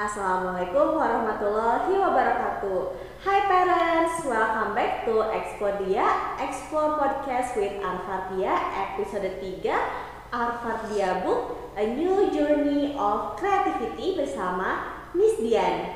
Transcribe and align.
Assalamualaikum 0.00 0.96
warahmatullahi 0.96 1.92
wabarakatuh. 1.92 2.96
Hi 3.20 3.44
parents, 3.44 4.24
welcome 4.24 4.72
back 4.72 5.04
to 5.04 5.28
Expodia 5.28 6.40
Explore 6.40 6.96
Podcast 6.96 7.52
with 7.60 7.84
Arfardia 7.84 8.48
episode 8.80 9.28
3 9.28 9.60
Arfardia 10.32 11.20
Book 11.20 11.76
A 11.76 11.84
New 11.84 12.32
Journey 12.32 12.96
of 12.96 13.36
Creativity 13.36 14.16
bersama 14.16 14.88
Miss 15.12 15.36
Dian. 15.36 15.92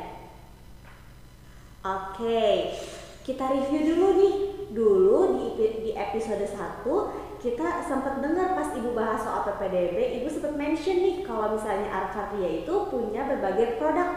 Oke, 1.81 2.77
kita 3.25 3.57
review 3.57 3.89
dulu 3.89 4.09
nih. 4.21 4.35
Dulu 4.69 5.17
di, 5.57 5.81
di 5.81 5.91
episode 5.97 6.45
1 6.45 7.24
kita 7.45 7.85
sempat 7.85 8.25
dengar 8.25 8.57
pas 8.57 8.73
ibu 8.73 8.97
bahas 8.97 9.21
soal 9.21 9.45
PPDB, 9.45 10.17
ibu 10.17 10.33
sempat 10.33 10.57
mention 10.57 10.97
nih 10.97 11.21
kalau 11.21 11.53
misalnya 11.53 11.93
Arcadia 11.93 12.65
itu 12.65 12.73
punya 12.89 13.29
berbagai 13.29 13.77
produk. 13.77 14.17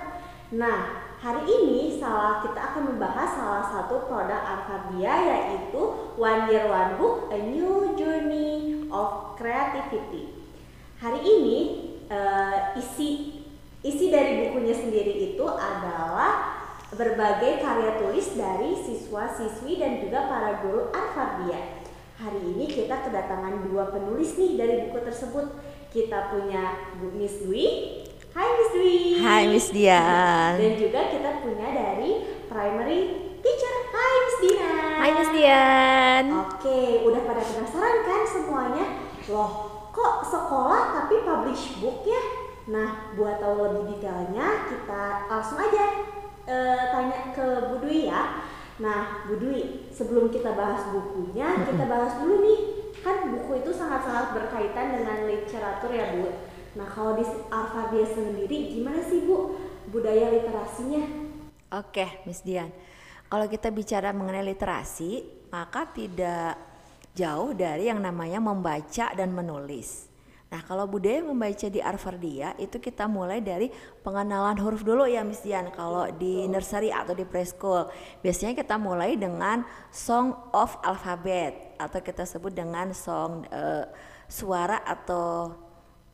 Nah, 0.56 1.12
hari 1.20 1.44
ini 1.44 2.00
salah 2.00 2.40
kita 2.40 2.56
akan 2.56 2.96
membahas 2.96 3.28
salah 3.36 3.66
satu 3.68 4.08
produk 4.08 4.40
Arcadia 4.40 5.12
yaitu 5.28 5.82
One 6.16 6.48
Year 6.48 6.72
One 6.72 6.96
Book, 6.96 7.28
A 7.28 7.52
New 7.52 8.00
Journey 8.00 8.88
of 8.88 9.36
Creativity. 9.36 10.48
Hari 11.04 11.20
ini 11.20 11.58
uh, 12.08 12.80
isi 12.80 13.44
isi 13.84 14.08
dari 14.08 14.48
bukunya 14.48 14.72
sendiri 14.72 15.36
itu 15.36 15.44
adalah 15.44 16.64
berbagai 16.96 17.60
karya 17.60 18.00
tulis 18.00 18.40
dari 18.40 18.72
siswa-siswi 18.72 19.84
dan 19.84 20.00
juga 20.00 20.32
para 20.32 20.64
guru 20.64 20.88
Arcadia. 20.96 21.87
Hari 22.18 22.42
ini 22.50 22.66
kita 22.66 23.06
kedatangan 23.06 23.70
dua 23.70 23.94
penulis 23.94 24.42
nih 24.42 24.58
dari 24.58 24.90
buku 24.90 25.06
tersebut. 25.06 25.54
Kita 25.94 26.34
punya 26.34 26.90
Bu 26.98 27.14
Miss 27.14 27.46
Dwi. 27.46 27.66
Hai 28.34 28.50
Miss 28.58 28.72
Dwi. 28.74 28.98
Hai 29.22 29.44
Miss 29.46 29.68
Dian. 29.70 30.58
Dan 30.58 30.82
juga 30.82 31.14
kita 31.14 31.46
punya 31.46 31.70
dari 31.78 32.42
primary 32.50 33.00
teacher. 33.38 33.76
Hai 33.94 34.14
Miss 34.18 34.38
Dian. 34.42 34.98
Hai 34.98 35.12
Miss 35.14 35.30
Dian. 35.30 36.24
Oke, 36.42 37.06
udah 37.06 37.22
pada 37.22 37.42
penasaran 37.46 37.98
kan 38.02 38.22
semuanya? 38.26 38.86
Loh, 39.30 39.52
kok 39.94 40.26
sekolah 40.26 40.98
tapi 40.98 41.22
publish 41.22 41.78
book 41.78 42.02
ya? 42.02 42.22
Nah, 42.74 43.14
buat 43.14 43.38
tahu 43.38 43.62
lebih 43.62 43.94
detailnya, 43.94 44.66
kita 44.66 45.30
langsung 45.30 45.62
aja 45.62 46.02
uh, 46.50 46.82
tanya 46.98 47.30
ke 47.30 47.46
Bu 47.70 47.78
Dwi 47.78 48.10
ya. 48.10 48.42
Nah, 48.78 49.26
Bu 49.26 49.42
Dwi, 49.42 49.90
sebelum 49.90 50.30
kita 50.30 50.54
bahas 50.54 50.86
bukunya, 50.94 51.66
kita 51.66 51.84
bahas 51.90 52.22
dulu 52.22 52.46
nih. 52.46 52.60
Kan 53.02 53.34
buku 53.34 53.62
itu 53.62 53.72
sangat-sangat 53.74 54.38
berkaitan 54.38 55.02
dengan 55.02 55.26
literatur 55.26 55.90
ya, 55.90 56.14
Bu. 56.18 56.30
Nah, 56.78 56.86
kalau 56.86 57.18
di 57.18 57.26
Alfadia 57.50 58.06
sendiri 58.06 58.78
gimana 58.78 59.02
sih, 59.02 59.26
Bu? 59.26 59.58
Budaya 59.90 60.30
literasinya? 60.30 61.04
Oke, 61.74 62.24
Miss 62.30 62.46
Dian. 62.46 62.70
Kalau 63.28 63.50
kita 63.50 63.74
bicara 63.74 64.16
mengenai 64.16 64.46
literasi, 64.46 65.26
maka 65.52 65.90
tidak 65.92 66.56
jauh 67.18 67.52
dari 67.52 67.92
yang 67.92 68.00
namanya 68.00 68.40
membaca 68.40 69.12
dan 69.12 69.36
menulis. 69.36 70.07
Nah, 70.48 70.64
kalau 70.64 70.88
budaya 70.88 71.20
membaca 71.20 71.68
di 71.68 71.84
Arvardia 71.84 72.56
itu 72.56 72.80
kita 72.80 73.04
mulai 73.04 73.44
dari 73.44 73.68
pengenalan 74.00 74.56
huruf 74.64 74.80
dulu 74.80 75.04
ya 75.04 75.20
Miss 75.28 75.44
Dian. 75.44 75.68
Kalau 75.76 76.08
di 76.16 76.48
nursery 76.48 76.88
atau 76.88 77.12
di 77.12 77.28
preschool, 77.28 77.92
biasanya 78.24 78.56
kita 78.56 78.80
mulai 78.80 79.20
dengan 79.20 79.68
song 79.92 80.32
of 80.56 80.80
alphabet 80.88 81.76
atau 81.76 82.00
kita 82.00 82.24
sebut 82.24 82.56
dengan 82.56 82.96
song 82.96 83.44
uh, 83.52 83.92
suara 84.32 84.80
atau 84.88 85.52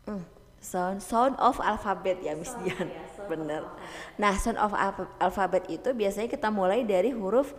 hmm, 0.10 0.26
sound 0.58 1.06
sound 1.06 1.38
of 1.38 1.62
alphabet 1.62 2.18
ya 2.26 2.34
Miss 2.34 2.58
Dian. 2.66 2.90
Ya, 2.90 3.06
Bener. 3.30 3.70
Nah, 4.18 4.34
sound 4.34 4.58
of 4.58 4.74
alphabet 5.22 5.70
itu 5.70 5.94
biasanya 5.94 6.26
kita 6.26 6.50
mulai 6.50 6.82
dari 6.82 7.14
huruf 7.14 7.54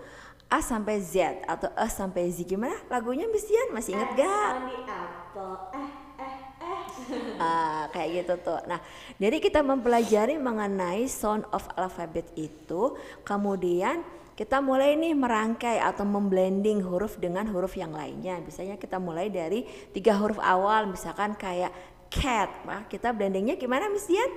A 0.51 0.59
sampai 0.59 0.99
Z 0.99 1.39
atau 1.47 1.71
E 1.71 1.87
sampai 1.87 2.35
Z. 2.35 2.43
Gimana 2.51 2.75
lagunya 2.91 3.31
Miss 3.31 3.47
Dian? 3.47 3.71
Masih 3.71 3.95
inget 3.95 4.11
gak? 4.19 4.53
Eh 5.71 5.94
uh, 7.39 7.85
kayak 7.91 8.25
gitu 8.25 8.35
tuh. 8.43 8.61
Nah, 8.67 8.81
jadi 9.19 9.39
kita 9.39 9.61
mempelajari 9.61 10.39
mengenai 10.39 11.07
sound 11.07 11.47
of 11.51 11.65
alphabet 11.79 12.29
itu, 12.35 12.97
kemudian 13.27 14.03
kita 14.35 14.59
mulai 14.59 14.99
nih 14.99 15.15
merangkai 15.15 15.79
atau 15.79 16.03
memblending 16.03 16.83
huruf 16.83 17.23
dengan 17.23 17.47
huruf 17.51 17.79
yang 17.79 17.95
lainnya. 17.95 18.43
Misalnya 18.43 18.75
kita 18.75 18.99
mulai 18.99 19.31
dari 19.31 19.63
tiga 19.95 20.19
huruf 20.19 20.43
awal, 20.43 20.91
misalkan 20.91 21.39
kayak 21.39 21.71
cat. 22.11 22.51
Nah, 22.67 22.87
kita 22.91 23.15
blendingnya 23.15 23.55
gimana, 23.55 23.87
Miss 23.91 24.11
Dian? 24.11 24.31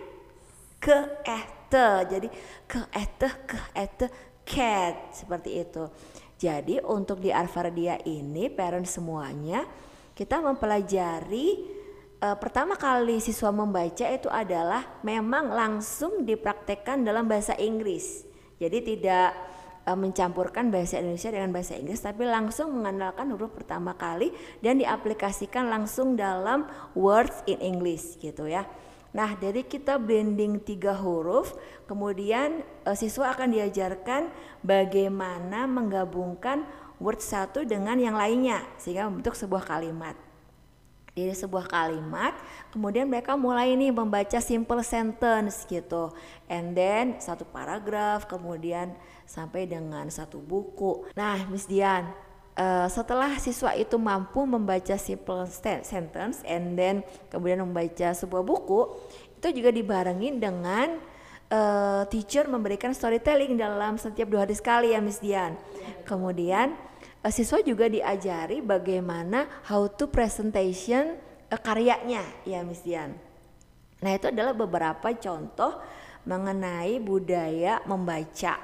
Ke 0.77 1.21
eh 1.25 1.45
te. 1.69 1.87
Jadi 2.13 2.27
ke 2.69 2.79
eh 2.93 3.07
te, 3.17 3.29
ke 3.49 3.57
eh 3.73 3.89
te, 3.89 4.07
cat 4.45 5.17
seperti 5.17 5.65
itu. 5.65 5.89
Jadi 6.37 6.77
untuk 6.85 7.17
di 7.17 7.33
Arvardia 7.33 7.97
ini 8.05 8.53
parent 8.53 8.85
semuanya 8.85 9.65
kita 10.13 10.37
mempelajari 10.41 11.76
uh, 12.21 12.37
pertama 12.37 12.73
kali 12.77 13.21
siswa 13.21 13.53
membaca 13.53 14.05
itu 14.09 14.29
adalah 14.29 14.85
memang 15.05 15.53
langsung 15.53 16.25
dipraktekkan 16.25 17.05
dalam 17.05 17.29
bahasa 17.29 17.53
Inggris. 17.57 18.25
Jadi 18.57 18.95
tidak 18.95 19.37
uh, 19.85 19.97
mencampurkan 19.97 20.73
bahasa 20.73 20.97
Indonesia 20.97 21.29
dengan 21.29 21.53
bahasa 21.53 21.77
Inggris 21.77 22.01
tapi 22.01 22.25
langsung 22.25 22.73
mengandalkan 22.73 23.29
huruf 23.33 23.53
pertama 23.53 23.93
kali 23.93 24.33
dan 24.61 24.81
diaplikasikan 24.81 25.69
langsung 25.69 26.17
dalam 26.17 26.65
words 26.97 27.45
in 27.45 27.61
English 27.61 28.17
gitu 28.17 28.49
ya. 28.49 28.65
Nah, 29.15 29.33
dari 29.39 29.63
kita 29.65 29.97
blending 29.97 30.61
tiga 30.61 30.93
huruf, 30.93 31.55
kemudian 31.89 32.61
uh, 32.85 32.93
siswa 32.93 33.33
akan 33.33 33.55
diajarkan 33.55 34.29
bagaimana 34.61 35.65
menggabungkan 35.65 36.67
word 36.97 37.21
satu 37.21 37.61
dengan 37.63 37.97
yang 37.97 38.17
lainnya 38.17 38.61
sehingga 38.81 39.05
membentuk 39.05 39.37
sebuah 39.37 39.63
kalimat 39.69 40.26
dari 41.17 41.33
sebuah 41.33 41.65
kalimat 41.65 42.37
kemudian 42.69 43.09
mereka 43.09 43.33
mulai 43.33 43.73
nih 43.73 43.89
membaca 43.89 44.37
simple 44.37 44.85
sentence 44.85 45.65
gitu. 45.65 46.13
And 46.45 46.77
then 46.77 47.17
satu 47.17 47.41
paragraf 47.49 48.29
kemudian 48.29 48.93
sampai 49.25 49.65
dengan 49.65 50.05
satu 50.13 50.37
buku. 50.37 51.09
Nah 51.17 51.41
Miss 51.49 51.65
Dian 51.65 52.13
uh, 52.53 52.87
setelah 52.89 53.33
siswa 53.41 53.73
itu 53.73 53.95
mampu 53.97 54.45
membaca 54.45 54.93
simple 54.97 55.49
sentence 55.49 56.45
and 56.45 56.77
then 56.77 57.01
kemudian 57.33 57.65
membaca 57.65 58.13
sebuah 58.13 58.45
buku 58.45 58.93
itu 59.37 59.61
juga 59.61 59.69
dibarengin 59.69 60.41
dengan 60.41 60.97
uh, 61.53 62.03
teacher 62.09 62.49
memberikan 62.49 62.91
storytelling 62.91 63.53
dalam 63.57 64.01
setiap 64.01 64.27
dua 64.27 64.49
hari 64.49 64.57
sekali 64.57 64.97
ya 64.97 64.99
Miss 64.99 65.21
Dian. 65.21 65.53
Kemudian 66.09 66.73
uh, 67.23 67.31
siswa 67.33 67.61
juga 67.61 67.87
diajari 67.87 68.61
bagaimana 68.61 69.47
how 69.69 69.85
to 69.87 70.09
presentation 70.09 71.17
uh, 71.49 71.59
karyanya 71.59 72.23
ya 72.43 72.61
Miss 72.61 72.83
Dian. 72.83 73.15
Nah 74.03 74.11
itu 74.13 74.29
adalah 74.29 74.53
beberapa 74.53 75.09
contoh 75.17 75.81
mengenai 76.27 76.99
budaya 77.01 77.81
membaca. 77.87 78.59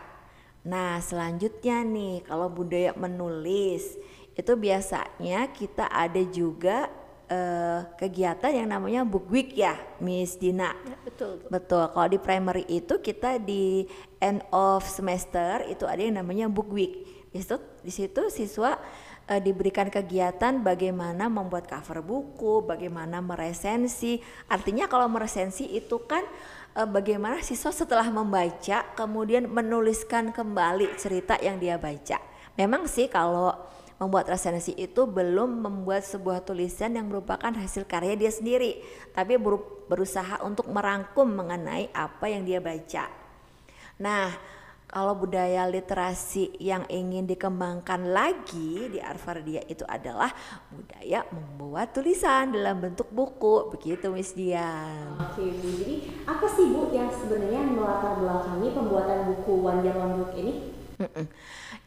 Nah 0.67 0.99
selanjutnya 1.01 1.81
nih 1.81 2.21
kalau 2.27 2.51
budaya 2.51 2.93
menulis 2.93 3.97
itu 4.33 4.51
biasanya 4.57 5.49
kita 5.53 5.85
ada 5.89 6.21
juga 6.25 6.89
uh, 7.29 7.79
kegiatan 7.97 8.51
yang 8.51 8.69
namanya 8.69 9.01
book 9.05 9.29
week 9.29 9.53
ya, 9.53 9.77
Miss 10.01 10.35
Dina. 10.35 10.73
Ya, 10.73 10.97
betul. 11.05 11.33
Betul. 11.47 11.85
Kalau 11.93 12.07
di 12.09 12.19
primary 12.19 12.65
itu 12.69 12.97
kita 12.97 13.37
di 13.37 13.85
end 14.17 14.41
of 14.49 14.85
semester 14.85 15.65
itu 15.69 15.85
ada 15.85 16.01
yang 16.01 16.17
namanya 16.17 16.49
book 16.49 16.69
week. 16.73 17.05
Di 17.33 17.41
situ, 17.41 17.57
di 17.81 17.89
situ 17.89 18.21
siswa 18.29 18.77
uh, 19.25 19.41
diberikan 19.41 19.89
kegiatan 19.89 20.61
bagaimana 20.61 21.25
membuat 21.33 21.65
cover 21.65 22.05
buku, 22.05 22.61
bagaimana 22.61 23.25
meresensi. 23.25 24.21
Artinya 24.45 24.85
kalau 24.85 25.09
meresensi 25.09 25.65
itu 25.65 26.05
kan 26.05 26.21
uh, 26.77 26.85
bagaimana 26.85 27.41
siswa 27.41 27.73
setelah 27.73 28.05
membaca 28.13 28.85
kemudian 28.93 29.49
menuliskan 29.49 30.29
kembali 30.29 30.93
cerita 31.01 31.41
yang 31.41 31.57
dia 31.57 31.81
baca. 31.81 32.21
Memang 32.53 32.85
sih 32.85 33.09
kalau 33.09 33.57
membuat 33.97 34.29
resensi 34.29 34.77
itu 34.77 35.09
belum 35.09 35.63
membuat 35.63 36.05
sebuah 36.05 36.45
tulisan 36.45 36.93
yang 36.93 37.09
merupakan 37.09 37.49
hasil 37.49 37.89
karya 37.89 38.13
dia 38.13 38.29
sendiri, 38.29 38.77
tapi 39.09 39.41
berusaha 39.89 40.43
untuk 40.45 40.69
merangkum 40.69 41.25
mengenai 41.29 41.89
apa 41.97 42.29
yang 42.29 42.45
dia 42.45 42.61
baca. 42.61 43.09
Nah, 44.01 44.33
kalau 44.93 45.17
budaya 45.17 45.65
literasi 45.65 46.53
yang 46.61 46.85
ingin 46.85 47.25
dikembangkan 47.25 48.13
lagi 48.13 48.93
di 48.93 49.01
Arvardia 49.01 49.65
itu 49.65 49.81
adalah 49.89 50.29
budaya 50.69 51.25
membuat 51.33 51.97
tulisan 51.97 52.53
dalam 52.53 52.77
bentuk 52.77 53.09
buku 53.09 53.73
begitu 53.73 54.13
Miss 54.13 54.37
Dian. 54.37 55.17
Oke 55.17 55.49
Bu, 55.49 55.65
jadi 55.81 55.95
apa 56.29 56.45
sih 56.45 56.69
Bu 56.69 56.93
yang 56.93 57.09
sebenarnya 57.09 57.65
melatar 57.73 58.21
belakangi 58.21 58.69
pembuatan 58.69 59.33
buku 59.33 59.53
One 59.65 59.81
Year 59.81 59.97
One 59.97 60.13
Book 60.21 60.37
ini? 60.37 60.53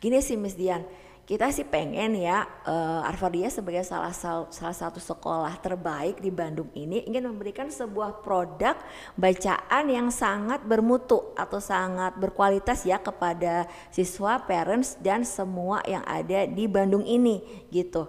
Gini 0.03 0.19
sih 0.19 0.35
Miss 0.35 0.59
Dian, 0.59 0.83
kita 1.27 1.51
sih 1.51 1.67
pengen 1.67 2.15
ya 2.15 2.47
uh, 2.63 3.03
Arvadia 3.03 3.51
sebagai 3.51 3.83
salah 3.83 4.15
salah 4.15 4.47
satu 4.79 5.03
sekolah 5.03 5.59
terbaik 5.59 6.23
di 6.23 6.31
Bandung 6.31 6.71
ini 6.71 7.03
ingin 7.03 7.27
memberikan 7.27 7.67
sebuah 7.67 8.23
produk 8.23 8.79
bacaan 9.19 9.91
yang 9.91 10.15
sangat 10.15 10.63
bermutu 10.63 11.35
atau 11.35 11.59
sangat 11.59 12.15
berkualitas 12.15 12.87
ya 12.87 13.03
kepada 13.03 13.67
siswa, 13.91 14.39
parents 14.47 14.95
dan 15.03 15.27
semua 15.27 15.83
yang 15.83 16.07
ada 16.07 16.47
di 16.47 16.71
Bandung 16.71 17.03
ini 17.03 17.43
gitu. 17.75 18.07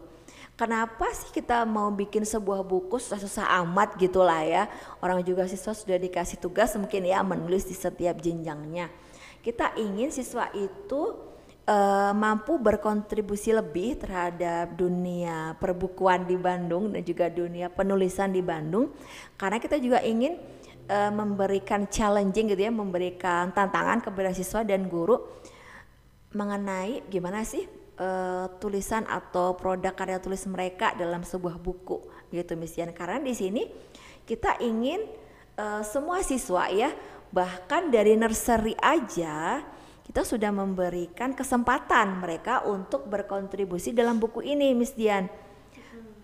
Kenapa 0.54 1.10
sih 1.14 1.34
kita 1.34 1.66
mau 1.66 1.90
bikin 1.90 2.22
sebuah 2.22 2.62
buku 2.66 3.02
susah-susah 3.02 3.50
amat 3.66 3.98
gitulah 3.98 4.46
ya. 4.46 4.70
Orang 5.02 5.26
juga 5.26 5.50
siswa 5.50 5.74
sudah 5.74 5.98
dikasih 5.98 6.38
tugas 6.38 6.74
mungkin 6.78 7.02
ya 7.02 7.26
menulis 7.26 7.66
di 7.66 7.74
setiap 7.74 8.22
jenjangnya. 8.22 8.94
Kita 9.42 9.74
ingin 9.78 10.10
siswa 10.10 10.50
itu 10.54 11.02
uh, 11.68 12.12
mampu 12.16 12.56
berkontribusi 12.58 13.52
lebih 13.52 14.00
terhadap 14.00 14.74
dunia 14.74 15.54
perbukuan 15.60 16.24
di 16.24 16.40
Bandung 16.40 16.96
dan 16.96 17.04
juga 17.04 17.28
dunia 17.28 17.68
penulisan 17.68 18.32
di 18.32 18.42
Bandung. 18.42 18.96
Karena 19.36 19.60
kita 19.60 19.78
juga 19.78 20.02
ingin 20.02 20.40
uh, 20.88 21.12
memberikan 21.12 21.86
challenging 21.86 22.56
gitu 22.56 22.62
ya 22.64 22.72
memberikan 22.72 23.52
tantangan 23.52 24.02
kepada 24.02 24.32
siswa 24.32 24.64
dan 24.64 24.88
guru 24.88 25.20
mengenai 26.36 27.08
gimana 27.08 27.44
sih 27.48 27.64
uh, 28.00 28.52
tulisan 28.60 29.08
atau 29.08 29.56
produk 29.56 29.96
karya 29.96 30.20
tulis 30.20 30.44
mereka 30.48 30.92
dalam 30.96 31.24
sebuah 31.24 31.56
buku 31.60 32.04
gitu 32.32 32.60
misian 32.60 32.92
karena 32.92 33.24
di 33.24 33.32
sini 33.32 33.64
kita 34.28 34.60
ingin 34.60 35.08
uh, 35.56 35.84
semua 35.84 36.20
siswa 36.24 36.68
ya 36.68 36.92
bahkan 37.32 37.88
dari 37.92 38.16
nursery 38.20 38.76
aja 38.80 39.64
kita 40.08 40.24
sudah 40.24 40.56
memberikan 40.56 41.36
kesempatan 41.36 42.24
mereka 42.24 42.64
untuk 42.64 43.12
berkontribusi 43.12 43.92
dalam 43.92 44.24
buku 44.24 44.40
ini, 44.40 44.72
Miss 44.72 44.96
Dian. 44.96 45.28
Hmm. 45.28 46.16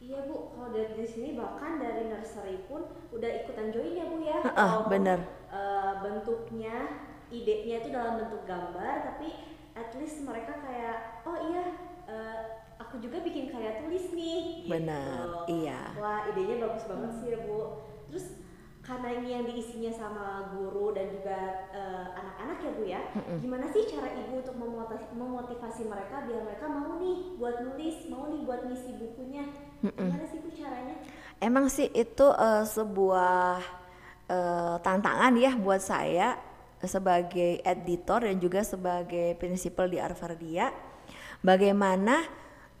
Iya 0.00 0.24
Bu, 0.24 0.56
kalau 0.56 0.72
dari 0.72 1.04
sini 1.04 1.36
bahkan 1.36 1.76
dari 1.76 2.08
nursery 2.08 2.64
pun 2.64 2.88
udah 3.12 3.30
ikutan 3.44 3.68
join 3.68 3.92
ya 4.00 4.04
Bu 4.08 4.16
ya. 4.24 4.38
Uh, 4.40 4.48
uh, 4.48 4.74
bener. 4.88 5.28
Uh, 5.52 6.00
bentuknya, 6.00 7.04
idenya 7.28 7.84
itu 7.84 7.92
dalam 7.92 8.16
bentuk 8.16 8.48
gambar, 8.48 9.12
tapi 9.12 9.44
at 9.76 9.92
least 10.00 10.24
mereka 10.24 10.56
kayak, 10.64 11.20
oh 11.28 11.36
iya, 11.52 11.76
uh, 12.08 12.64
aku 12.80 12.96
juga 12.96 13.20
bikin 13.20 13.52
karya 13.52 13.76
tulis 13.84 14.08
nih. 14.16 14.72
Benar, 14.72 15.44
gitu. 15.44 15.68
iya. 15.68 15.92
Wah 16.00 16.32
idenya 16.32 16.64
bagus 16.64 16.88
banget 16.88 17.12
hmm. 17.12 17.18
sih 17.20 17.28
ya 17.28 17.38
Bu. 17.44 17.60
Terus 18.08 18.26
karena 18.86 19.18
ini 19.18 19.28
yang 19.34 19.44
diisinya 19.50 19.90
sama 19.90 20.54
guru 20.54 20.94
dan 20.94 21.10
juga 21.10 21.66
uh, 21.74 22.06
anak-anak 22.14 22.58
ya 22.62 22.70
bu 22.70 22.82
ya 22.86 23.02
mm-hmm. 23.18 23.38
gimana 23.42 23.66
sih 23.74 23.82
cara 23.90 24.14
ibu 24.14 24.38
untuk 24.38 24.54
memotivasi, 24.54 25.06
memotivasi 25.18 25.82
mereka 25.90 26.22
biar 26.22 26.40
mereka 26.46 26.70
mau 26.70 26.94
nih 27.02 27.34
buat 27.34 27.66
nulis 27.66 28.06
mau 28.06 28.30
nih 28.30 28.46
buat 28.46 28.62
ngisi 28.70 28.94
bukunya 28.94 29.44
mm-hmm. 29.82 29.98
gimana 29.98 30.24
sih 30.30 30.38
bu 30.38 30.50
caranya 30.54 30.96
emang 31.42 31.66
sih 31.66 31.90
itu 31.90 32.26
uh, 32.30 32.62
sebuah 32.62 33.58
uh, 34.30 34.76
tantangan 34.78 35.34
ya 35.34 35.58
buat 35.58 35.82
saya 35.82 36.38
sebagai 36.78 37.58
editor 37.66 38.22
dan 38.22 38.38
juga 38.38 38.62
sebagai 38.62 39.34
prinsipal 39.34 39.90
di 39.90 39.98
Arvardia 39.98 40.70
bagaimana 41.42 42.22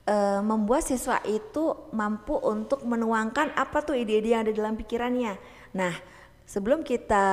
uh, 0.06 0.38
membuat 0.38 0.86
siswa 0.86 1.18
itu 1.26 1.90
mampu 1.90 2.38
untuk 2.38 2.86
menuangkan 2.86 3.58
apa 3.58 3.82
tuh 3.82 3.98
ide-ide 3.98 4.38
yang 4.38 4.46
ada 4.46 4.54
dalam 4.54 4.78
pikirannya 4.78 5.34
Nah, 5.76 5.92
sebelum 6.48 6.80
kita 6.80 7.26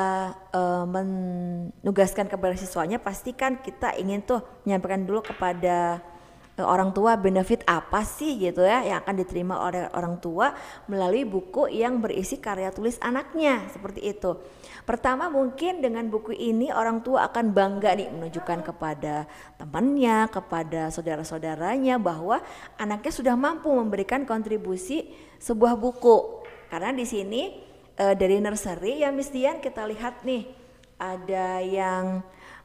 uh, 0.51 0.84
menugaskan 0.84 2.28
kepada 2.28 2.60
siswanya, 2.60 3.00
pastikan 3.00 3.56
kita 3.63 3.95
ingin 3.95 4.19
tuh 4.19 4.44
menyampaikan 4.68 5.07
dulu 5.07 5.24
kepada 5.24 6.04
uh, 6.60 6.68
orang 6.68 6.92
tua 6.92 7.16
benefit 7.16 7.63
apa 7.63 8.04
sih 8.04 8.36
gitu 8.36 8.68
ya 8.68 8.84
yang 8.84 9.00
akan 9.00 9.16
diterima 9.16 9.63
oleh 9.63 9.88
orang 9.95 10.19
tua 10.19 10.51
melalui 10.92 11.24
buku 11.24 11.72
yang 11.72 12.04
berisi 12.04 12.36
karya 12.36 12.75
tulis 12.75 13.00
anaknya 13.00 13.63
seperti 13.72 14.12
itu. 14.12 14.36
Pertama 14.84 15.31
mungkin 15.31 15.80
dengan 15.80 16.12
buku 16.12 16.36
ini 16.36 16.68
orang 16.75 17.00
tua 17.00 17.31
akan 17.31 17.56
bangga 17.56 17.96
nih 17.96 18.12
menunjukkan 18.12 18.60
kepada 18.75 19.24
temannya, 19.56 20.28
kepada 20.28 20.92
saudara-saudaranya 20.92 21.96
bahwa 21.96 22.44
anaknya 22.75 23.12
sudah 23.16 23.39
mampu 23.39 23.72
memberikan 23.72 24.28
kontribusi 24.28 25.16
sebuah 25.39 25.80
buku. 25.80 26.44
Karena 26.68 26.92
di 26.92 27.06
sini 27.07 27.72
uh, 28.00 28.13
dari 28.13 28.42
nursery 28.42 29.01
ya 29.06 29.10
Miss 29.13 29.30
Dian 29.30 29.62
kita 29.62 29.86
lihat 29.86 30.25
nih 30.25 30.50
ada 30.98 31.60
yang 31.62 32.24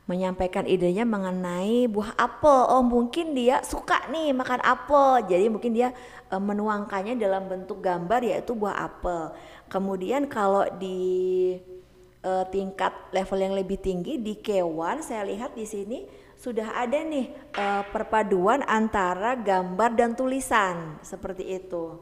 menyampaikan 0.08 0.64
idenya 0.64 1.04
mengenai 1.04 1.84
buah 1.84 2.16
apel. 2.16 2.60
Oh, 2.72 2.80
mungkin 2.80 3.36
dia 3.36 3.60
suka 3.60 4.08
nih 4.08 4.32
makan 4.32 4.64
apel. 4.64 5.28
Jadi 5.28 5.52
mungkin 5.52 5.76
dia 5.76 5.92
uh, 6.32 6.40
menuangkannya 6.40 7.20
dalam 7.20 7.44
bentuk 7.44 7.84
gambar 7.84 8.24
yaitu 8.24 8.56
buah 8.56 8.88
apel. 8.88 9.36
Kemudian 9.68 10.24
kalau 10.24 10.64
di 10.80 11.52
uh, 12.24 12.44
tingkat 12.48 13.12
level 13.12 13.38
yang 13.38 13.52
lebih 13.52 13.76
tinggi 13.76 14.16
di 14.16 14.40
K1 14.40 15.04
saya 15.04 15.28
lihat 15.28 15.52
di 15.52 15.68
sini 15.68 16.08
sudah 16.40 16.72
ada 16.72 17.04
nih 17.04 17.28
uh, 17.58 17.84
perpaduan 17.92 18.64
antara 18.64 19.36
gambar 19.36 19.92
dan 19.92 20.16
tulisan 20.16 20.96
seperti 21.04 21.60
itu. 21.60 22.00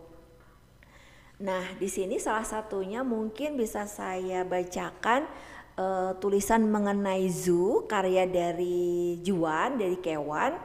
Nah, 1.36 1.68
di 1.76 1.84
sini 1.84 2.16
salah 2.16 2.48
satunya 2.48 3.04
mungkin 3.04 3.60
bisa 3.60 3.84
saya 3.84 4.40
bacakan 4.40 5.28
uh, 5.76 6.16
tulisan 6.16 6.64
mengenai 6.64 7.28
zoo 7.28 7.84
karya 7.84 8.24
dari 8.24 9.20
Juan 9.20 9.76
dari 9.76 10.00
Kewan. 10.00 10.56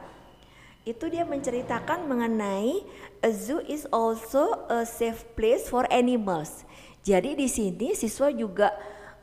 Itu 0.88 1.12
dia 1.12 1.28
menceritakan 1.28 2.08
mengenai 2.08 2.88
a 3.20 3.30
zoo 3.30 3.60
is 3.68 3.84
also 3.92 4.64
a 4.72 4.88
safe 4.88 5.28
place 5.36 5.68
for 5.68 5.84
animals. 5.92 6.64
Jadi 7.04 7.36
di 7.36 7.52
sini 7.52 7.92
siswa 7.92 8.32
juga 8.32 8.72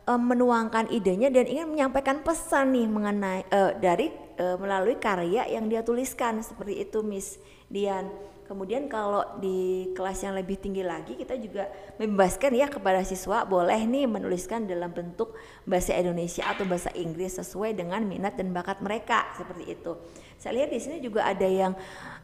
uh, 0.06 0.22
menuangkan 0.22 0.94
idenya 0.94 1.34
dan 1.34 1.50
ingin 1.50 1.66
menyampaikan 1.66 2.22
pesan 2.22 2.78
nih 2.78 2.86
mengenai 2.86 3.42
uh, 3.50 3.74
dari 3.74 4.30
melalui 4.40 4.96
karya 4.96 5.52
yang 5.52 5.68
dia 5.68 5.84
tuliskan 5.84 6.40
seperti 6.40 6.88
itu 6.88 7.04
Miss 7.04 7.36
Dian. 7.68 8.08
Kemudian 8.50 8.90
kalau 8.90 9.38
di 9.38 9.94
kelas 9.94 10.26
yang 10.26 10.34
lebih 10.34 10.58
tinggi 10.58 10.82
lagi 10.82 11.14
kita 11.14 11.38
juga 11.38 11.70
membebaskan 12.02 12.58
ya 12.58 12.66
kepada 12.66 13.06
siswa 13.06 13.46
boleh 13.46 13.78
nih 13.86 14.10
menuliskan 14.10 14.66
dalam 14.66 14.90
bentuk 14.90 15.38
bahasa 15.70 15.94
Indonesia 15.94 16.50
atau 16.50 16.66
bahasa 16.66 16.90
Inggris 16.98 17.38
sesuai 17.38 17.78
dengan 17.78 18.02
minat 18.02 18.42
dan 18.42 18.50
bakat 18.50 18.82
mereka 18.82 19.30
seperti 19.38 19.78
itu. 19.78 19.94
Saya 20.42 20.58
lihat 20.58 20.74
di 20.74 20.82
sini 20.82 20.98
juga 20.98 21.30
ada 21.30 21.46
yang 21.46 21.78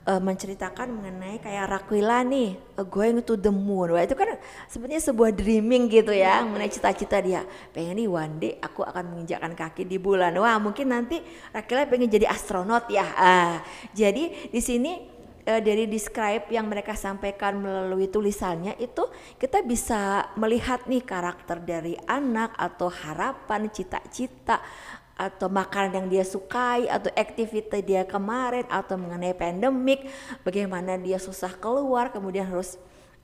uh, 0.10 0.18
menceritakan 0.18 0.98
mengenai 0.98 1.38
kayak 1.46 1.70
Raquila 1.70 2.26
nih 2.26 2.58
uh, 2.82 2.88
going 2.90 3.22
to 3.22 3.38
the 3.38 3.54
moon. 3.54 3.94
Wah 3.94 4.02
itu 4.02 4.18
kan 4.18 4.42
sebenarnya 4.66 5.14
sebuah 5.14 5.30
dreaming 5.30 5.94
gitu 5.94 6.10
ya 6.10 6.42
mengenai 6.42 6.74
cita-cita 6.74 7.22
dia. 7.22 7.46
Pengen 7.70 8.02
nih 8.02 8.10
one 8.10 8.34
day 8.42 8.58
aku 8.66 8.82
akan 8.82 9.14
menginjakkan 9.14 9.54
kaki 9.54 9.86
di 9.86 10.02
bulan. 10.02 10.34
Wah 10.42 10.58
mungkin 10.58 10.90
nanti 10.90 11.22
Raquila 11.54 11.86
pengen 11.86 12.10
jadi 12.10 12.26
astronot 12.34 12.90
ya. 12.90 13.06
Uh, 13.14 13.56
jadi 13.94 14.50
di 14.50 14.58
sini 14.58 15.14
uh, 15.46 15.62
dari 15.62 15.86
describe 15.86 16.50
yang 16.50 16.66
mereka 16.68 16.98
sampaikan 16.98 17.62
melalui 17.62 18.10
tulisannya 18.10 18.76
itu 18.82 19.06
kita 19.38 19.62
bisa 19.62 20.30
melihat 20.36 20.84
nih 20.90 21.06
karakter 21.06 21.62
dari 21.62 21.94
anak 22.10 22.58
atau 22.58 22.90
harapan, 22.90 23.70
cita-cita 23.70 24.60
atau 25.16 25.48
makanan 25.48 26.04
yang 26.04 26.08
dia 26.12 26.26
sukai 26.28 26.92
atau 26.92 27.08
aktivitas 27.16 27.80
dia 27.88 28.04
kemarin 28.04 28.68
atau 28.68 29.00
mengenai 29.00 29.32
pandemik, 29.32 30.12
bagaimana 30.44 31.00
dia 31.00 31.16
susah 31.16 31.56
keluar 31.56 32.12
kemudian 32.12 32.52
harus 32.52 32.76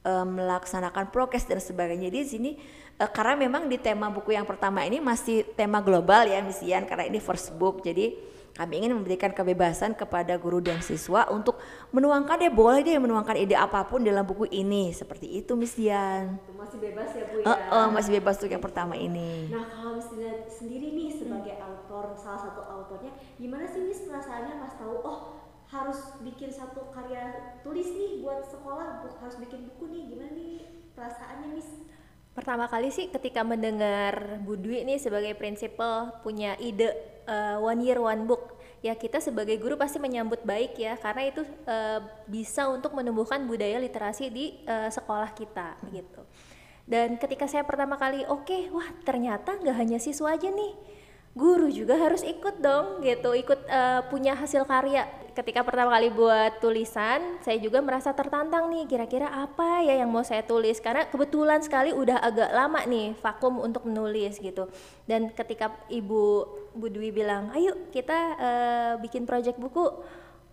uh, 0.08 0.24
melaksanakan 0.24 1.12
prokes 1.12 1.44
dan 1.44 1.60
sebagainya. 1.60 2.08
Di 2.08 2.24
sini 2.24 2.51
uh, 2.96 3.12
karena 3.12 3.36
memang 3.36 3.68
di 3.68 3.75
tema 3.75 4.08
buku 4.08 4.32
yang 4.32 4.48
pertama 4.48 4.88
ini 4.88 5.04
masih 5.04 5.44
tema 5.51 5.84
global 5.84 6.32
ya 6.32 6.40
misian 6.40 6.88
karena 6.88 7.12
ini 7.12 7.20
first 7.20 7.51
book. 7.60 7.84
Jadi 7.84 8.16
kami 8.51 8.84
ingin 8.84 9.00
memberikan 9.00 9.31
kebebasan 9.31 9.96
kepada 9.96 10.36
guru 10.36 10.60
dan 10.60 10.84
siswa 10.84 11.24
untuk 11.31 11.55
menuangkan 11.96 12.36
deh 12.36 12.51
boleh 12.51 12.84
deh 12.84 13.00
menuangkan 13.00 13.39
ide 13.39 13.55
apa 13.55 13.88
pun 13.88 14.03
dalam 14.03 14.27
buku 14.27 14.43
ini 14.51 14.91
seperti 14.91 15.39
itu 15.39 15.55
Miss 15.55 15.79
Dian. 15.79 16.36
Masih 16.60 16.77
bebas 16.84 17.10
ya 17.15 17.24
Bu 17.31 17.38
ya. 17.39 17.46
Uh, 17.48 17.53
uh, 17.72 17.88
masih 17.89 18.12
bebas 18.20 18.36
untuk 18.38 18.51
yang 18.51 18.63
pertama 18.63 19.00
ini. 19.00 19.48
Nah 19.48 19.72
kalau 19.72 19.96
Miss 19.96 20.12
Dian 20.12 20.43
sendiri 20.51 20.91
nih 20.91 21.10
sebagai 21.15 21.55
hmm. 21.55 21.63
autor 21.63 22.05
salah 22.20 22.41
satu 22.43 22.62
autornya 22.67 23.15
gimana 23.39 23.63
sih 23.72 23.88
Miss 23.88 24.03
perasaannya 24.03 24.53
pas 24.60 24.74
tahu 24.75 24.96
oh 25.00 25.20
harus 25.72 26.00
bikin 26.20 26.51
satu 26.51 26.91
karya 26.91 27.55
tulis 27.63 27.88
nih 27.96 28.20
buat 28.20 28.43
sekolah 28.43 29.08
harus 29.08 29.36
bikin 29.39 29.72
buku 29.72 29.88
nih 29.88 30.03
gimana 30.12 30.31
nih 30.36 30.53
perasaannya 30.91 31.48
Miss? 31.55 31.70
Pertama 32.31 32.67
kali 32.72 32.91
sih 32.96 33.12
ketika 33.12 33.43
mendengar 33.43 34.39
Bu 34.43 34.55
Dwi 34.55 34.88
nih 34.88 35.00
sebagai 35.00 35.36
prinsipal 35.36 36.20
punya 36.24 36.55
ide 36.60 37.11
uh, 37.28 37.58
one 37.62 37.82
year 37.84 38.00
one 38.00 38.25
book. 38.25 38.58
Ya 38.82 38.98
kita 38.98 39.22
sebagai 39.22 39.62
guru 39.62 39.78
pasti 39.78 40.01
menyambut 40.01 40.42
baik 40.42 40.74
ya 40.74 40.98
karena 40.98 41.30
itu 41.30 41.46
uh, 41.70 42.01
bisa 42.25 42.66
untuk 42.66 42.98
menumbuhkan 42.98 43.46
budaya 43.46 43.78
literasi 43.78 44.34
di 44.34 44.58
uh, 44.66 44.90
sekolah 44.90 45.30
kita 45.38 45.78
gitu. 45.94 46.22
Dan 46.90 47.22
ketika 47.22 47.46
saya 47.46 47.62
pertama 47.62 47.96
kali 47.96 48.25
oke 48.25 48.50
okay, 48.50 48.62
wah 48.74 48.90
ternyata 49.06 49.54
nggak 49.62 49.78
hanya 49.78 49.98
siswa 50.01 50.34
aja 50.34 50.50
nih 50.50 50.74
guru 51.32 51.72
juga 51.72 51.96
harus 51.96 52.24
ikut 52.28 52.60
dong 52.60 53.00
gitu. 53.04 53.32
Ikut 53.32 53.60
uh, 53.72 54.04
punya 54.12 54.36
hasil 54.36 54.68
karya. 54.68 55.08
Ketika 55.32 55.64
pertama 55.64 55.96
kali 55.96 56.12
buat 56.12 56.60
tulisan 56.60 57.40
saya 57.40 57.56
juga 57.56 57.80
merasa 57.80 58.12
tertantang 58.12 58.68
nih 58.68 58.84
kira-kira 58.84 59.32
apa 59.32 59.80
ya 59.80 60.04
yang 60.04 60.12
mau 60.12 60.28
saya 60.28 60.44
tulis? 60.44 60.84
Karena 60.84 61.08
kebetulan 61.08 61.64
sekali 61.64 61.96
udah 61.96 62.20
agak 62.20 62.52
lama 62.52 62.84
nih 62.84 63.16
vakum 63.24 63.64
untuk 63.64 63.88
menulis 63.88 64.44
gitu. 64.44 64.68
Dan 65.08 65.32
ketika 65.32 65.72
ibu 65.88 66.44
Bu 66.76 66.88
Dwi 66.92 67.16
bilang 67.16 67.48
ayo 67.56 67.80
kita 67.96 68.20
uh, 68.36 68.94
bikin 69.00 69.24
project 69.24 69.56
buku. 69.56 69.88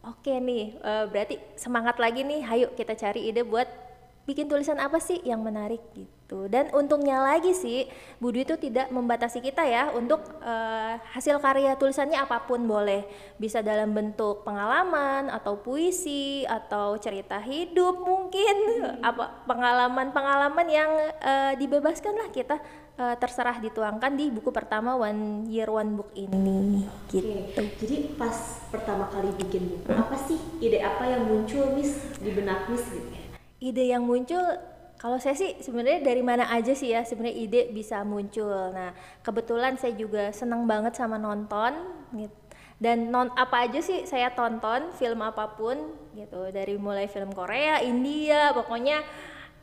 Oke 0.07 0.39
nih 0.39 0.79
uh, 0.79 1.11
berarti 1.11 1.43
semangat 1.59 1.99
lagi 1.99 2.23
nih. 2.23 2.47
Ayo 2.47 2.67
kita 2.79 2.95
cari 2.95 3.27
ide 3.35 3.43
buat 3.43 3.88
bikin 4.29 4.45
tulisan 4.45 4.77
apa 4.77 5.01
sih 5.01 5.25
yang 5.25 5.41
menarik 5.41 5.81
gitu 5.97 6.53
dan 6.53 6.69
untungnya 6.77 7.25
lagi 7.25 7.57
sih 7.57 7.89
Budi 8.21 8.45
itu 8.45 8.61
tidak 8.61 8.93
membatasi 8.93 9.41
kita 9.41 9.65
ya 9.65 9.89
untuk 9.97 10.21
uh, 10.45 11.01
hasil 11.17 11.41
karya 11.41 11.73
tulisannya 11.81 12.21
apa 12.21 12.45
pun 12.45 12.69
boleh 12.69 13.09
bisa 13.41 13.65
dalam 13.65 13.97
bentuk 13.97 14.45
pengalaman 14.45 15.33
atau 15.33 15.57
puisi 15.57 16.45
atau 16.45 17.01
cerita 17.01 17.41
hidup 17.41 18.05
mungkin 18.05 18.57
hmm. 18.85 19.01
apa 19.01 19.49
pengalaman-pengalaman 19.49 20.69
yang 20.69 20.93
uh, 21.25 21.57
dibebaskan 21.57 22.13
lah 22.13 22.29
kita 22.29 22.61
uh, 23.01 23.17
terserah 23.17 23.57
dituangkan 23.65 24.13
di 24.13 24.29
buku 24.29 24.53
pertama 24.53 24.93
One 24.93 25.49
Year 25.49 25.73
One 25.73 25.97
Book 25.97 26.13
ini 26.13 26.85
gitu. 27.09 27.65
Jadi 27.81 27.97
pas 28.21 28.61
pertama 28.69 29.09
kali 29.09 29.33
bikin 29.41 29.73
buku 29.73 29.89
hmm. 29.89 30.05
apa 30.05 30.17
sih 30.29 30.37
ide 30.61 30.85
apa 30.85 31.09
yang 31.09 31.25
muncul 31.25 31.73
Miss 31.73 31.97
di 32.21 32.31
benak 32.37 32.69
Miss 32.69 32.85
gitu? 32.93 33.18
Ide 33.59 33.91
yang 33.91 34.07
muncul 34.07 34.41
kalau 34.99 35.19
saya 35.23 35.39
sih 35.39 35.55
sebenarnya 35.63 36.03
dari 36.03 36.23
mana 36.27 36.51
aja 36.51 36.75
sih 36.75 36.91
ya 36.91 37.07
sebenarnya 37.07 37.39
ide 37.39 37.61
bisa 37.71 38.03
muncul. 38.03 38.75
Nah 38.75 38.91
kebetulan 39.23 39.79
saya 39.79 39.95
juga 39.95 40.35
senang 40.35 40.67
banget 40.67 40.99
sama 40.99 41.15
nonton 41.15 41.75
gitu. 42.19 42.35
Dan 42.79 43.11
non 43.11 43.31
apa 43.35 43.67
aja 43.67 43.83
sih 43.83 44.07
saya 44.07 44.31
tonton 44.31 44.95
film 44.95 45.19
apa 45.23 45.59
pun 45.59 45.75
gitu 46.15 46.51
dari 46.55 46.79
mulai 46.79 47.11
film 47.11 47.35
Korea, 47.35 47.83
India, 47.83 48.55
pokoknya 48.55 49.03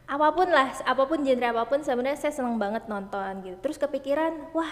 apa 0.06 0.28
pun 0.36 0.52
lah, 0.52 0.76
apa 0.84 1.04
pun 1.08 1.24
genre 1.24 1.48
apa 1.56 1.64
pun 1.64 1.80
sebenarnya 1.80 2.20
saya 2.20 2.36
senang 2.36 2.60
banget 2.60 2.92
nonton 2.92 3.40
gitu. 3.44 3.56
Terus 3.64 3.80
kepikiran, 3.80 4.52
wah 4.52 4.72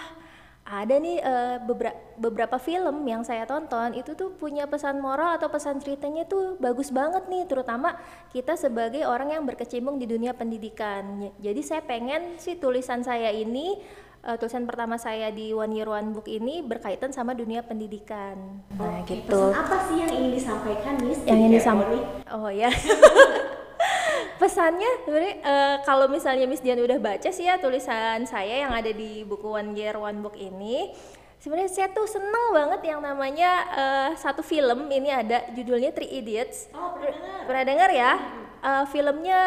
ada 0.64 0.96
nih 0.96 1.20
uh, 1.20 1.28
eh, 1.28 1.56
beberapa 1.60 2.00
beberapa 2.16 2.56
film 2.56 3.04
yang 3.04 3.20
saya 3.20 3.44
tonton 3.44 3.92
itu 3.92 4.16
tuh 4.16 4.32
punya 4.32 4.64
pesan 4.64 4.96
moral 4.96 5.36
atau 5.36 5.52
pesan 5.52 5.76
ceritanya 5.76 6.24
tuh 6.24 6.56
bagus 6.56 6.88
banget 6.88 7.28
nih 7.28 7.44
terutama 7.44 8.00
kita 8.32 8.56
sebagai 8.56 9.04
orang 9.04 9.36
yang 9.36 9.44
berkecimpung 9.44 10.00
di 10.00 10.08
dunia 10.08 10.32
pendidikan. 10.32 11.28
Jadi 11.36 11.60
saya 11.60 11.84
pengen 11.84 12.40
sih 12.40 12.56
tulisan 12.56 13.04
saya 13.04 13.28
ini 13.28 13.76
uh, 14.24 14.40
tulisan 14.40 14.64
pertama 14.64 14.96
saya 14.96 15.28
di 15.28 15.52
One 15.52 15.76
Year 15.76 15.90
One 15.92 16.16
Book 16.16 16.32
ini 16.32 16.64
berkaitan 16.64 17.12
sama 17.12 17.36
dunia 17.36 17.60
pendidikan. 17.60 18.64
Nah 18.80 19.04
Oke, 19.04 19.20
gitu. 19.20 19.52
pesan 19.52 19.60
apa 19.60 19.76
sih 19.84 19.96
yang 20.00 20.12
ingin 20.16 20.32
disampaikan 20.32 20.94
Miss? 21.04 21.20
Yang 21.28 21.38
ingin 21.44 21.52
disampaikan 21.60 22.24
oh 22.32 22.48
ya 22.48 22.72
pesannya 24.36 25.06
sebenarnya 25.06 25.36
uh, 25.42 25.76
kalau 25.86 26.06
misalnya 26.10 26.44
Miss 26.44 26.62
Dian 26.62 26.80
udah 26.80 26.98
baca 26.98 27.30
sih 27.30 27.46
ya 27.46 27.58
tulisan 27.58 28.26
saya 28.26 28.66
yang 28.66 28.72
ada 28.74 28.90
di 28.90 29.22
buku 29.22 29.46
One 29.46 29.74
Year 29.78 29.96
One 29.96 30.20
Book 30.20 30.34
ini 30.38 30.90
sebenarnya 31.44 31.70
saya 31.70 31.88
tuh 31.92 32.08
seneng 32.08 32.56
banget 32.56 32.80
yang 32.88 33.04
namanya 33.04 33.50
uh, 33.68 34.10
satu 34.16 34.40
film 34.40 34.88
ini 34.88 35.12
ada 35.12 35.44
judulnya 35.52 35.92
Three 35.92 36.24
Idiots. 36.24 36.72
Oh 36.72 36.96
pernah 36.96 37.12
dengar. 37.12 37.40
Pernah 37.44 37.64
dengar 37.68 37.90
ya? 37.92 38.12
Uh, 38.64 38.84
filmnya 38.88 39.40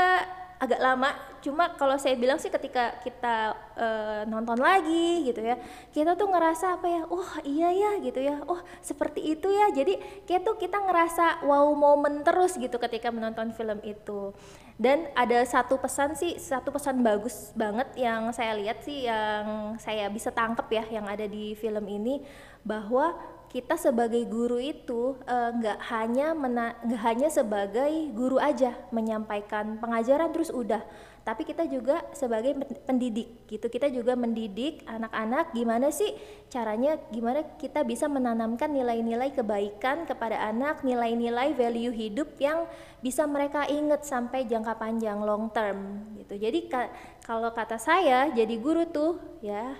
agak 0.62 0.78
lama 0.78 1.10
cuma 1.48 1.72
kalau 1.80 1.96
saya 1.96 2.20
bilang 2.20 2.36
sih 2.36 2.52
ketika 2.52 3.00
kita 3.00 3.56
uh, 3.80 4.22
nonton 4.28 4.60
lagi 4.60 5.32
gitu 5.32 5.40
ya 5.40 5.56
kita 5.96 6.20
tuh 6.20 6.28
ngerasa 6.28 6.76
apa 6.76 6.88
ya 6.92 7.02
oh 7.08 7.32
iya 7.48 7.72
ya 7.72 7.92
gitu 8.04 8.20
ya 8.20 8.44
oh 8.44 8.60
seperti 8.84 9.36
itu 9.36 9.48
ya. 9.52 9.70
Jadi 9.72 10.00
kayak 10.26 10.42
tuh 10.48 10.56
kita 10.58 10.78
ngerasa 10.80 11.46
wow 11.46 11.68
momen 11.76 12.24
terus 12.24 12.56
gitu 12.58 12.76
ketika 12.80 13.12
menonton 13.14 13.54
film 13.54 13.80
itu. 13.84 14.34
Dan 14.78 15.10
ada 15.18 15.42
satu 15.42 15.82
pesan 15.82 16.14
sih 16.14 16.38
satu 16.38 16.70
pesan 16.70 17.02
bagus 17.02 17.50
banget 17.58 17.90
yang 17.98 18.30
saya 18.30 18.54
lihat 18.54 18.86
sih 18.86 19.10
yang 19.10 19.74
saya 19.82 20.06
bisa 20.14 20.30
tangkep 20.30 20.68
ya 20.70 20.84
yang 21.02 21.06
ada 21.10 21.26
di 21.26 21.58
film 21.58 21.90
ini 21.90 22.22
bahwa 22.62 23.18
kita 23.48 23.74
sebagai 23.80 24.22
guru 24.28 24.60
itu 24.62 25.18
eh, 25.24 25.50
nggak 25.56 25.80
uh, 25.82 25.86
hanya 25.96 26.36
nggak 26.36 27.02
hanya 27.02 27.32
sebagai 27.32 28.12
guru 28.14 28.38
aja 28.38 28.76
menyampaikan 28.94 29.80
pengajaran 29.82 30.30
terus 30.30 30.52
udah 30.54 30.84
tapi 31.28 31.44
kita 31.44 31.68
juga 31.68 32.08
sebagai 32.16 32.56
pendidik 32.88 33.44
gitu 33.52 33.68
kita 33.68 33.92
juga 33.92 34.16
mendidik 34.16 34.80
anak-anak 34.88 35.52
gimana 35.52 35.92
sih 35.92 36.16
caranya 36.48 36.96
gimana 37.12 37.44
kita 37.60 37.84
bisa 37.84 38.08
menanamkan 38.08 38.72
nilai-nilai 38.72 39.36
kebaikan 39.36 40.08
kepada 40.08 40.40
anak 40.48 40.88
nilai-nilai 40.88 41.52
value 41.52 41.92
hidup 41.92 42.32
yang 42.40 42.64
bisa 43.04 43.28
mereka 43.28 43.68
ingat 43.68 44.08
sampai 44.08 44.48
jangka 44.48 44.80
panjang 44.80 45.20
long 45.20 45.52
term 45.52 46.08
gitu. 46.16 46.40
Jadi 46.40 46.72
ka 46.72 46.88
kalau 47.28 47.52
kata 47.52 47.76
saya 47.76 48.32
jadi 48.32 48.56
guru 48.56 48.88
tuh 48.88 49.20
ya 49.44 49.76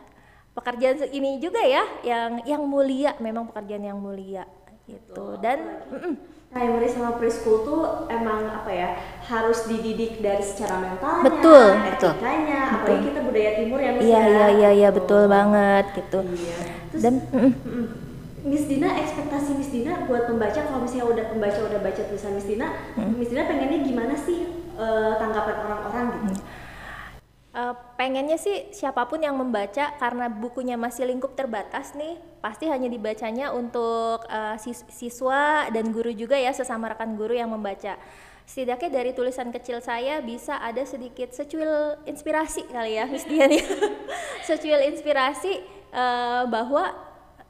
pekerjaan 0.52 1.08
ini 1.16 1.40
juga 1.40 1.64
ya 1.64 1.84
yang 2.04 2.44
yang 2.44 2.64
mulia 2.68 3.16
memang 3.24 3.48
pekerjaan 3.48 3.88
yang 3.88 4.00
mulia 4.04 4.44
gitu. 4.84 5.40
Dan 5.40 5.80
mm 5.88 5.96
-mm, 5.96 6.14
primary 6.48 6.88
sama 6.88 7.20
preschool 7.20 7.68
tuh 7.68 7.82
emang 8.08 8.48
apa 8.48 8.72
ya 8.72 8.90
harus 9.28 9.68
dididik 9.68 10.24
dari 10.24 10.40
secara 10.40 10.80
mentalnya, 10.80 11.28
betul, 11.28 11.66
etikanya, 11.84 12.62
betul. 12.72 12.76
apalagi 12.80 13.04
kita 13.12 13.22
budaya 13.28 13.52
timur 13.60 13.80
ya 13.84 13.92
Iya 14.00 14.22
iya 14.24 14.48
iya 14.56 14.70
iya 14.72 14.90
betul 14.90 15.28
banget 15.28 15.86
gitu. 15.92 16.20
Iya. 16.24 16.58
Terus, 16.96 17.02
Dan 17.04 17.14
mm, 17.36 17.52
mm, 17.52 17.86
Miss 18.48 18.64
Dina 18.72 18.90
ekspektasi 18.96 19.60
Miss 19.60 19.72
Dina 19.76 20.08
buat 20.08 20.32
pembaca 20.32 20.60
kalau 20.64 20.80
misalnya 20.80 21.06
udah 21.12 21.26
pembaca 21.36 21.60
udah 21.68 21.80
baca 21.84 22.02
tulisan 22.08 22.32
Miss 22.40 22.48
Dina, 22.48 22.68
mm. 22.96 23.12
Miss 23.20 23.30
Dina 23.30 23.44
pengennya 23.44 23.80
gimana 23.84 24.16
sih 24.16 24.48
uh, 24.80 25.20
tanggapan 25.20 25.56
orang-orang 25.68 26.06
gitu? 26.16 26.32
Mm 26.32 26.57
Uh, 27.58 27.74
pengennya 27.98 28.38
sih 28.38 28.70
siapa 28.70 29.10
pun 29.10 29.18
yang 29.18 29.34
membaca 29.34 29.98
karena 29.98 30.30
bukunya 30.30 30.78
masih 30.78 31.10
lingkup 31.10 31.34
terbatas 31.34 31.98
nih 31.98 32.14
pasti 32.38 32.70
hanya 32.70 32.86
dibacanya 32.86 33.50
untuk 33.50 34.22
uh, 34.30 34.54
siswa 34.94 35.66
dan 35.74 35.90
guru 35.90 36.14
juga 36.14 36.38
ya 36.38 36.54
sesama 36.54 36.94
rekan 36.94 37.18
guru 37.18 37.34
yang 37.34 37.50
membaca. 37.50 37.98
Setidaknya 38.46 39.02
dari 39.02 39.12
tulisan 39.18 39.50
kecil 39.50 39.82
saya 39.82 40.22
bisa 40.22 40.62
ada 40.62 40.86
sedikit 40.86 41.34
secuil 41.34 41.98
inspirasi 42.06 42.70
kali 42.70 43.02
ya 43.02 43.10
Miss 43.10 43.26
Dian 43.26 43.50
ya. 43.50 43.66
Secuil 44.48 44.94
inspirasi 44.94 45.58
uh, 45.98 46.46
bahwa 46.46 46.94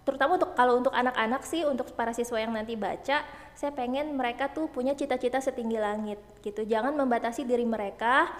terutama 0.07 0.39
untuk 0.39 0.55
kalau 0.55 0.79
untuk 0.79 0.95
anak-anak 0.95 1.43
sih 1.43 1.67
untuk 1.67 1.91
para 1.99 2.15
siswa 2.15 2.39
yang 2.39 2.55
nanti 2.55 2.79
baca 2.79 3.27
saya 3.57 3.71
pengen 3.75 4.15
mereka 4.15 4.47
tuh 4.55 4.71
punya 4.71 4.95
cita-cita 4.95 5.43
setinggi 5.43 5.75
langit 5.75 6.21
gitu. 6.39 6.63
Jangan 6.63 6.95
membatasi 6.95 7.43
diri 7.43 7.67
mereka 7.67 8.31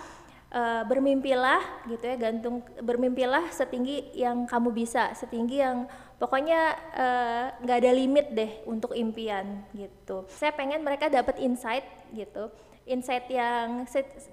uh, 0.52 0.84
bermimpilah 0.88 1.88
gitu 1.88 2.04
ya 2.04 2.16
gantung 2.16 2.64
bermimpilah 2.80 3.52
setinggi 3.52 4.16
yang 4.16 4.48
kamu 4.48 4.72
bisa 4.72 5.12
setinggi 5.16 5.58
yang 5.64 5.88
pokoknya 6.18 6.62
eh, 6.98 7.46
nggak 7.62 7.78
uh, 7.78 7.82
ada 7.86 7.92
limit 7.94 8.34
deh 8.34 8.52
untuk 8.66 8.98
impian 8.98 9.62
gitu. 9.78 10.26
Saya 10.34 10.50
pengen 10.50 10.82
mereka 10.82 11.14
dapat 11.14 11.38
insight 11.38 11.86
gitu 12.10 12.50
insight 12.90 13.30
yang 13.30 13.86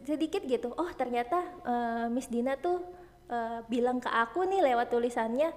sedikit 0.06 0.40
gitu. 0.46 0.72
Oh 0.78 0.88
ternyata 0.96 1.44
uh, 1.66 2.06
Miss 2.08 2.30
Dina 2.30 2.56
tuh 2.56 2.80
uh, 3.28 3.60
bilang 3.68 4.00
ke 4.00 4.08
aku 4.08 4.48
nih 4.48 4.64
lewat 4.72 4.88
tulisannya 4.92 5.52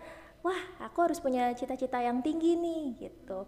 wah 0.46 0.60
aku 0.84 0.98
harus 1.10 1.20
punya 1.20 1.52
cita-cita 1.58 2.00
yang 2.00 2.22
tinggi 2.22 2.56
nih 2.56 3.08
gitu 3.08 3.44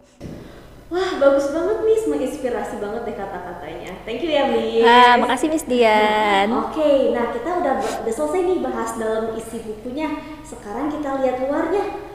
Wah, 0.90 1.22
bagus 1.22 1.54
banget 1.54 1.86
Miss, 1.86 2.02
menginspirasi 2.10 2.82
banget 2.82 3.06
deh 3.06 3.14
kata-katanya. 3.14 4.02
Thank 4.02 4.26
you 4.26 4.34
ya 4.34 4.50
Miss. 4.50 4.82
Ah, 4.82 5.14
makasih 5.22 5.46
Miss 5.46 5.62
Dian. 5.62 6.50
Oke, 6.50 6.82
okay, 6.82 6.98
nah 7.14 7.30
kita 7.30 7.62
udah 7.62 7.74
udah 7.78 8.10
selesai 8.10 8.42
nih 8.42 8.58
bahas 8.58 8.98
dalam 8.98 9.30
isi 9.38 9.62
bukunya. 9.62 10.10
Sekarang 10.42 10.90
kita 10.90 11.22
lihat 11.22 11.46
luarnya. 11.46 12.10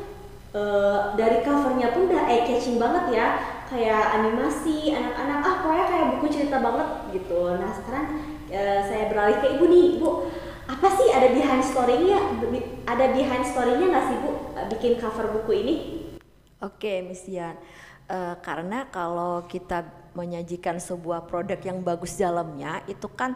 Uh, 0.56 1.12
dari 1.20 1.44
covernya 1.44 1.92
pun 1.92 2.08
udah 2.08 2.32
eye 2.32 2.48
catching 2.48 2.80
banget 2.80 3.16
ya, 3.16 3.28
kayak 3.72 4.04
animasi 4.20 4.92
anak-anak. 4.92 5.40
Ah, 5.40 5.56
pokoknya 5.64 5.86
kayak 5.88 6.08
buku 6.16 6.26
cerita 6.36 6.58
banget 6.60 6.88
gitu. 7.16 7.56
Nah 7.56 7.72
sekarang 7.72 8.06
uh, 8.52 8.80
saya 8.84 9.08
beralih 9.08 9.40
ke 9.40 9.48
ibu 9.56 9.66
nih, 9.72 9.86
bu. 10.04 10.28
Apa 10.68 10.88
sih 10.92 11.16
ada 11.16 11.32
behind 11.32 11.64
story-nya? 11.64 12.20
Ada 12.92 13.06
behind 13.16 13.46
story-nya 13.48 13.88
nggak 13.88 14.06
sih 14.12 14.18
bu 14.20 14.32
bikin 14.76 15.00
cover 15.00 15.32
buku 15.32 15.52
ini? 15.64 15.76
Oke, 16.64 16.88
okay, 16.88 16.98
Miss 17.08 17.24
Dian 17.24 17.56
uh, 18.10 18.36
karena 18.42 18.90
kalau 18.90 19.46
kita 19.46 19.86
menyajikan 20.16 20.80
sebuah 20.80 21.28
produk 21.28 21.60
yang 21.60 21.84
bagus 21.84 22.16
dalamnya 22.16 22.82
itu 22.88 23.06
kan 23.12 23.36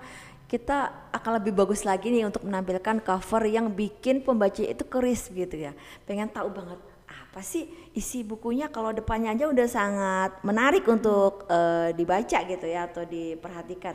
kita 0.49 0.89
akan 1.13 1.37
lebih 1.37 1.53
bagus 1.53 1.85
lagi 1.85 2.09
nih 2.09 2.25
untuk 2.25 2.41
menampilkan 2.41 3.05
cover 3.05 3.45
yang 3.45 3.69
bikin 3.69 4.25
pembaca 4.25 4.65
itu 4.65 4.81
keris 4.89 5.29
gitu 5.29 5.53
ya. 5.53 5.77
Pengen 6.09 6.25
tahu 6.25 6.49
banget 6.49 6.81
apa 7.05 7.45
sih 7.45 7.69
isi 7.93 8.25
bukunya? 8.25 8.73
Kalau 8.73 8.89
depannya 8.89 9.37
aja 9.37 9.45
udah 9.45 9.67
sangat 9.69 10.41
menarik 10.41 10.81
untuk 10.89 11.45
uh, 11.45 11.93
dibaca 11.93 12.39
gitu 12.49 12.65
ya 12.65 12.89
atau 12.89 13.05
diperhatikan. 13.05 13.93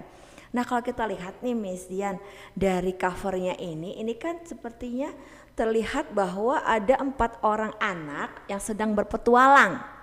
Nah 0.54 0.62
kalau 0.62 0.86
kita 0.86 1.02
lihat 1.10 1.42
nih 1.42 1.58
Miss 1.58 1.90
Dian 1.90 2.22
dari 2.54 2.94
covernya 2.94 3.58
ini 3.58 3.98
ini 3.98 4.14
kan 4.14 4.38
sepertinya 4.46 5.10
terlihat 5.58 6.14
bahwa 6.14 6.62
ada 6.62 7.02
empat 7.02 7.42
orang 7.42 7.74
anak 7.82 8.46
yang 8.46 8.62
sedang 8.62 8.94
berpetualang. 8.94 9.93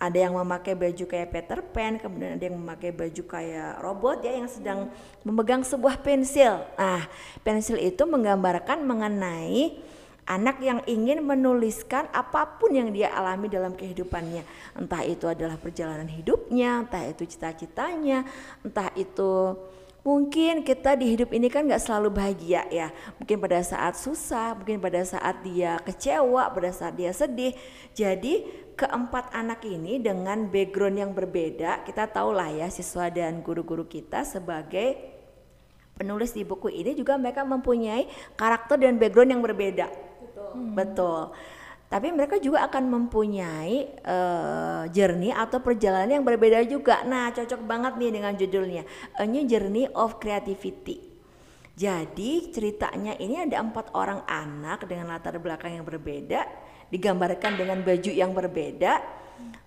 Ada 0.00 0.16
yang 0.16 0.40
memakai 0.40 0.72
baju 0.72 1.04
kayak 1.04 1.28
Peter 1.28 1.60
Pan, 1.60 2.00
kemudian 2.00 2.40
ada 2.40 2.44
yang 2.48 2.56
memakai 2.56 2.88
baju 2.88 3.20
kayak 3.20 3.84
robot 3.84 4.24
ya 4.24 4.32
yang 4.32 4.48
sedang 4.48 4.88
memegang 5.20 5.60
sebuah 5.60 6.00
pensil. 6.00 6.64
Nah, 6.80 7.04
pensil 7.44 7.76
itu 7.76 8.00
menggambarkan 8.08 8.80
mengenai 8.80 9.76
anak 10.24 10.62
yang 10.64 10.80
ingin 10.88 11.20
menuliskan 11.20 12.08
apa 12.16 12.48
pun 12.56 12.72
yang 12.72 12.88
dia 12.96 13.12
alami 13.12 13.52
dalam 13.52 13.76
kehidupannya. 13.76 14.46
Entah 14.78 15.04
itu 15.04 15.28
adalah 15.28 15.60
perjalanan 15.60 16.08
hidupnya, 16.08 16.88
entah 16.88 17.04
itu 17.04 17.28
cita-citanya, 17.28 18.24
entah 18.64 18.88
itu 18.96 19.58
Mungkin 20.00 20.64
kita 20.64 20.96
di 20.96 21.12
hidup 21.12 21.28
ini 21.36 21.52
kan 21.52 21.68
gak 21.68 21.84
selalu 21.84 22.08
bahagia 22.16 22.64
ya. 22.72 22.88
Mungkin 23.20 23.36
pada 23.36 23.60
saat 23.60 24.00
susah, 24.00 24.56
mungkin 24.56 24.80
pada 24.80 25.04
saat 25.04 25.44
dia 25.44 25.76
kecewa, 25.84 26.48
pada 26.48 26.72
saat 26.72 26.96
dia 26.96 27.12
sedih. 27.12 27.52
Jadi 27.92 28.48
keempat 28.80 29.36
anak 29.36 29.60
ini 29.68 30.00
dengan 30.00 30.48
background 30.48 30.96
yang 30.96 31.12
berbeda, 31.12 31.84
kita 31.84 32.08
tahu 32.08 32.32
lah 32.32 32.48
ya 32.48 32.72
siswa 32.72 33.12
dan 33.12 33.44
guru-guru 33.44 33.84
kita 33.84 34.24
sebagai 34.24 34.96
penulis 36.00 36.32
di 36.32 36.48
buku 36.48 36.72
ini 36.72 36.96
juga 36.96 37.20
mereka 37.20 37.44
mempunyai 37.44 38.08
karakter 38.40 38.80
dan 38.80 38.96
background 38.96 39.36
yang 39.36 39.44
berbeda. 39.44 39.92
Betul. 40.24 40.48
Hmm. 40.56 40.72
Betul 40.72 41.22
tapi 41.90 42.14
mereka 42.14 42.38
juga 42.38 42.62
akan 42.70 42.86
mempunyai 42.86 43.98
uh, 44.06 44.86
journey 44.94 45.34
atau 45.34 45.58
perjalanan 45.58 46.22
yang 46.22 46.24
berbeda 46.24 46.62
juga. 46.62 47.02
Nah, 47.02 47.34
cocok 47.34 47.66
banget 47.66 47.98
nih 47.98 48.10
dengan 48.14 48.32
judulnya 48.38 48.86
A 49.18 49.26
New 49.26 49.42
Journey 49.42 49.90
of 49.90 50.22
Creativity. 50.22 51.10
Jadi 51.74 52.54
ceritanya 52.54 53.18
ini 53.18 53.42
ada 53.42 53.58
empat 53.58 53.90
orang 53.98 54.22
anak 54.30 54.86
dengan 54.86 55.10
latar 55.10 55.34
belakang 55.42 55.82
yang 55.82 55.82
berbeda, 55.82 56.46
digambarkan 56.94 57.58
dengan 57.58 57.82
baju 57.82 58.10
yang 58.14 58.30
berbeda. 58.38 59.02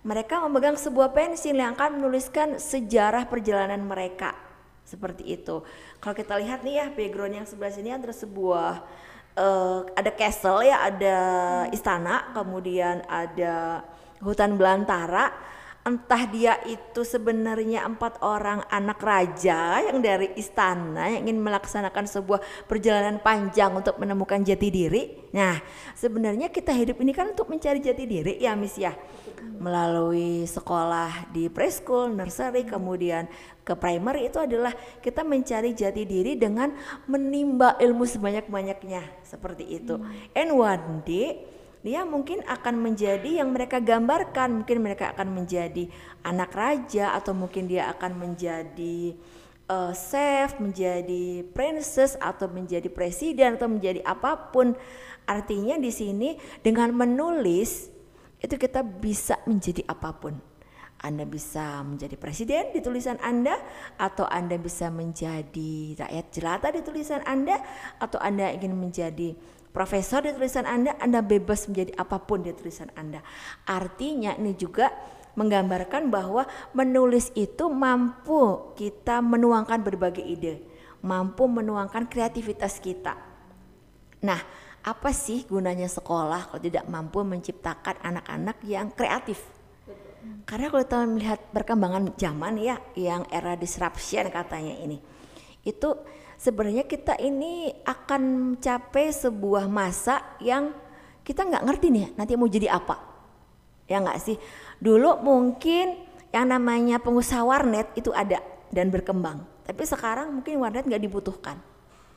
Mereka 0.00 0.40
memegang 0.48 0.80
sebuah 0.80 1.12
pensil 1.12 1.52
yang 1.52 1.76
akan 1.76 2.00
menuliskan 2.00 2.56
sejarah 2.56 3.28
perjalanan 3.28 3.84
mereka. 3.84 4.32
Seperti 4.86 5.28
itu. 5.28 5.60
Kalau 6.00 6.14
kita 6.16 6.40
lihat 6.40 6.64
nih 6.64 6.80
ya 6.80 6.86
background 6.88 7.44
yang 7.44 7.46
sebelah 7.48 7.72
sini 7.74 7.92
ada 7.92 8.14
sebuah 8.14 8.80
uh, 9.38 9.86
ada 9.94 10.10
castle 10.14 10.66
ya, 10.66 10.82
ada 10.86 11.16
istana, 11.70 12.34
kemudian 12.34 13.02
ada 13.06 13.82
hutan 14.22 14.56
belantara. 14.58 15.30
Entah 15.84 16.24
dia 16.24 16.56
itu 16.64 17.04
sebenarnya 17.04 17.84
empat 17.84 18.24
orang 18.24 18.64
anak 18.72 19.04
raja 19.04 19.84
yang 19.84 20.00
dari 20.00 20.32
istana 20.32 21.12
yang 21.12 21.28
ingin 21.28 21.44
melaksanakan 21.44 22.08
sebuah 22.08 22.40
perjalanan 22.64 23.20
panjang 23.20 23.68
untuk 23.68 24.00
menemukan 24.00 24.40
jati 24.40 24.72
diri. 24.72 25.28
Nah, 25.36 25.60
sebenarnya 25.92 26.48
kita 26.48 26.72
hidup 26.72 27.04
ini 27.04 27.12
kan 27.12 27.36
untuk 27.36 27.52
mencari 27.52 27.84
jati 27.84 28.08
diri 28.08 28.40
ya, 28.40 28.56
Miss 28.56 28.80
ya. 28.80 28.96
Melalui 29.60 30.48
sekolah 30.48 31.28
di 31.36 31.52
preschool, 31.52 32.16
nursery, 32.16 32.64
kemudian 32.64 33.28
ke 33.60 33.76
primary 33.76 34.32
itu 34.32 34.40
adalah 34.40 34.72
kita 35.04 35.20
mencari 35.20 35.76
jati 35.76 36.08
diri 36.08 36.32
dengan 36.40 36.72
menimba 37.04 37.76
ilmu 37.76 38.08
sebanyak-banyaknya 38.08 39.20
seperti 39.20 39.84
itu. 39.84 40.00
Hmm. 40.00 40.32
And 40.32 40.48
one 40.56 41.04
day 41.04 41.44
dia 41.84 42.00
mungkin 42.08 42.40
akan 42.48 42.80
menjadi 42.80 43.44
yang 43.44 43.52
mereka 43.52 43.76
gambarkan, 43.76 44.64
mungkin 44.64 44.80
mereka 44.80 45.12
akan 45.12 45.36
menjadi 45.36 45.84
anak 46.24 46.56
raja 46.56 47.12
atau 47.12 47.36
mungkin 47.36 47.68
dia 47.68 47.92
akan 47.92 48.16
menjadi 48.16 49.12
uh, 49.68 49.92
chef, 49.92 50.56
menjadi 50.56 51.44
princess 51.52 52.16
atau 52.16 52.48
menjadi 52.48 52.88
presiden 52.88 53.60
atau 53.60 53.68
menjadi 53.68 54.00
apa 54.00 54.48
pun. 54.48 54.72
Artinya 55.28 55.76
di 55.76 55.92
sini 55.92 56.40
dengan 56.64 56.88
menulis 56.96 57.92
itu 58.40 58.56
kita 58.56 58.80
bisa 58.80 59.36
menjadi 59.44 59.84
apa 59.84 60.16
pun 60.16 60.40
anda 61.04 61.28
bisa 61.28 61.84
menjadi 61.84 62.16
presiden 62.16 62.72
di 62.72 62.80
tulisan 62.80 63.20
Anda 63.20 63.60
atau 64.00 64.24
Anda 64.24 64.56
bisa 64.56 64.88
menjadi 64.88 66.00
rakyat 66.00 66.26
jelata 66.32 66.72
di 66.72 66.80
tulisan 66.80 67.20
Anda 67.28 67.60
atau 68.00 68.16
Anda 68.24 68.48
ingin 68.56 68.72
menjadi 68.72 69.36
profesor 69.74 70.22
di 70.22 70.30
tulisan 70.30 70.64
Anda, 70.70 70.94
Anda 71.02 71.18
bebas 71.18 71.66
menjadi 71.66 71.98
apa 71.98 72.22
pun 72.22 72.46
di 72.46 72.54
tulisan 72.54 72.94
Anda. 72.94 73.18
Artinya 73.66 74.38
ini 74.38 74.54
juga 74.54 74.94
menggambarkan 75.34 76.14
bahwa 76.14 76.46
menulis 76.70 77.34
itu 77.34 77.66
mampu 77.66 78.70
kita 78.78 79.18
menuangkan 79.18 79.82
berbagai 79.82 80.22
ide, 80.22 80.62
mampu 81.02 81.50
menuangkan 81.50 82.06
kreativitas 82.06 82.78
kita. 82.78 83.18
Nah, 84.22 84.38
apa 84.86 85.10
sih 85.10 85.42
gunanya 85.50 85.90
sekolah 85.90 86.54
kalau 86.54 86.62
tidak 86.62 86.86
mampu 86.86 87.26
menciptakan 87.26 87.98
anak-anak 87.98 88.62
yang 88.62 88.94
kreatif? 88.94 89.42
Karena 90.46 90.72
kalau 90.72 90.82
kita 90.86 90.98
melihat 91.04 91.40
perkembangan 91.52 92.14
zaman 92.16 92.56
ya, 92.56 92.78
yang 92.96 93.26
era 93.28 93.58
disruption 93.58 94.30
katanya 94.32 94.72
ini, 94.80 95.02
itu 95.66 95.92
sebenarnya 96.38 96.84
kita 96.84 97.18
ini 97.18 97.72
akan 97.82 98.20
mencapai 98.56 99.10
sebuah 99.10 99.70
masa 99.70 100.22
yang 100.38 100.72
kita 101.24 101.44
nggak 101.44 101.64
ngerti 101.64 101.86
nih 101.88 102.06
nanti 102.14 102.32
mau 102.36 102.48
jadi 102.50 102.68
apa, 102.74 103.00
ya 103.88 104.00
nggak 104.00 104.18
sih? 104.20 104.36
Dulu 104.80 105.24
mungkin 105.24 106.04
yang 106.34 106.50
namanya 106.50 107.00
pengusaha 107.00 107.40
warnet 107.40 107.94
itu 107.96 108.12
ada 108.12 108.42
dan 108.68 108.90
berkembang, 108.92 109.40
tapi 109.64 109.86
sekarang 109.86 110.40
mungkin 110.40 110.60
warnet 110.60 110.84
nggak 110.84 111.02
dibutuhkan, 111.02 111.56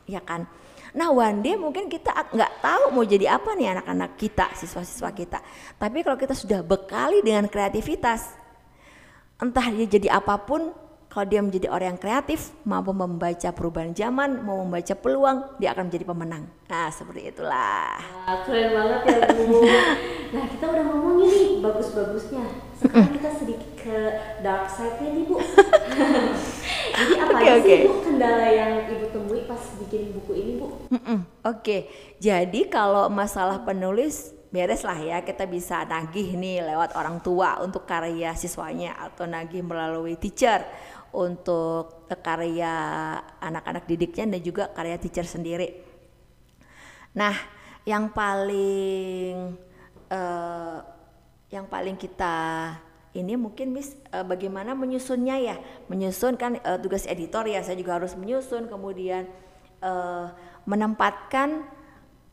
ya 0.09 0.19
kan? 0.19 0.43
Nah 0.95 1.11
one 1.13 1.43
day 1.43 1.53
mungkin 1.59 1.91
kita 1.91 2.09
nggak 2.33 2.63
tahu 2.63 2.95
mau 2.95 3.05
jadi 3.05 3.37
apa 3.37 3.53
nih 3.53 3.77
anak-anak 3.77 4.17
kita, 4.17 4.49
siswa-siswa 4.57 5.11
kita. 5.13 5.39
Tapi 5.77 6.01
kalau 6.01 6.17
kita 6.17 6.33
sudah 6.33 6.65
bekali 6.65 7.21
dengan 7.21 7.45
kreativitas, 7.45 8.33
entah 9.37 9.67
dia 9.69 9.85
jadi 9.85 10.17
apa 10.17 10.39
pun, 10.41 10.73
kalau 11.17 11.33
dia 11.33 11.41
menjadi 11.41 11.73
orang 11.73 11.97
yang 11.97 12.01
kreatif, 12.05 12.53
mampu 12.61 12.93
membaca 12.93 13.49
perubahan 13.49 13.89
zaman, 13.89 14.37
mau 14.45 14.61
membaca 14.61 14.93
peluang, 14.93 15.57
dia 15.57 15.73
akan 15.73 15.89
menjadi 15.89 16.05
pemenang. 16.05 16.45
Nah, 16.69 16.93
seperti 16.93 17.33
itulah. 17.33 17.97
Wah, 18.29 18.45
keren 18.45 18.69
banget 18.69 19.01
ya, 19.09 19.17
Bu. 19.33 19.65
nah, 20.37 20.45
kita 20.45 20.65
udah 20.69 20.83
ngomongin 20.85 21.29
nih 21.33 21.49
bagus-bagusnya. 21.65 22.45
Sekarang 22.77 23.09
kita 23.17 23.29
sedikit 23.33 23.71
ke 23.81 23.97
dark 24.45 24.69
side-nya 24.69 25.09
nih, 25.09 25.25
Bu. 25.25 25.41
Jadi 27.01 27.13
apa 27.17 27.33
okay. 27.33 27.57
sih 27.65 27.77
Bu 27.89 27.93
kendala 28.05 28.47
yang 28.53 28.73
Ibu 28.85 29.05
temui 29.09 29.41
pas 29.49 29.63
bikin 29.81 30.13
buku 30.13 30.31
ini, 30.37 30.51
Bu? 30.61 30.69
Oke. 30.69 31.17
Okay. 31.41 31.81
Jadi 32.21 32.69
kalau 32.69 33.09
masalah 33.09 33.65
penulis 33.65 34.37
beres 34.47 34.87
lah 34.87 34.95
ya 34.95 35.17
kita 35.27 35.43
bisa 35.43 35.83
nagih 35.83 36.39
nih 36.39 36.63
lewat 36.63 36.95
orang 36.95 37.19
tua 37.19 37.59
untuk 37.59 37.83
karya 37.83 38.31
siswanya 38.31 38.95
atau 38.95 39.27
nagih 39.27 39.59
melalui 39.59 40.15
teacher 40.15 40.63
untuk 41.13 42.07
karya 42.23 42.73
anak-anak 43.39 43.83
didiknya 43.87 44.37
dan 44.37 44.41
juga 44.43 44.63
karya 44.71 44.97
teacher 44.99 45.27
sendiri. 45.27 45.83
Nah, 47.15 47.33
yang 47.87 48.11
paling 48.11 49.55
uh, 50.11 50.77
yang 51.47 51.65
paling 51.71 51.95
kita 51.95 52.75
ini 53.15 53.39
mungkin 53.39 53.71
Miss 53.71 53.95
uh, 54.11 54.27
bagaimana 54.27 54.75
menyusunnya 54.75 55.39
ya 55.39 55.55
menyusun 55.87 56.35
kan 56.35 56.59
uh, 56.61 56.77
tugas 56.77 57.07
editor 57.07 57.47
ya 57.47 57.63
saya 57.63 57.79
juga 57.79 57.97
harus 57.97 58.13
menyusun 58.13 58.67
kemudian 58.67 59.25
uh, 59.81 60.29
menempatkan 60.67 61.65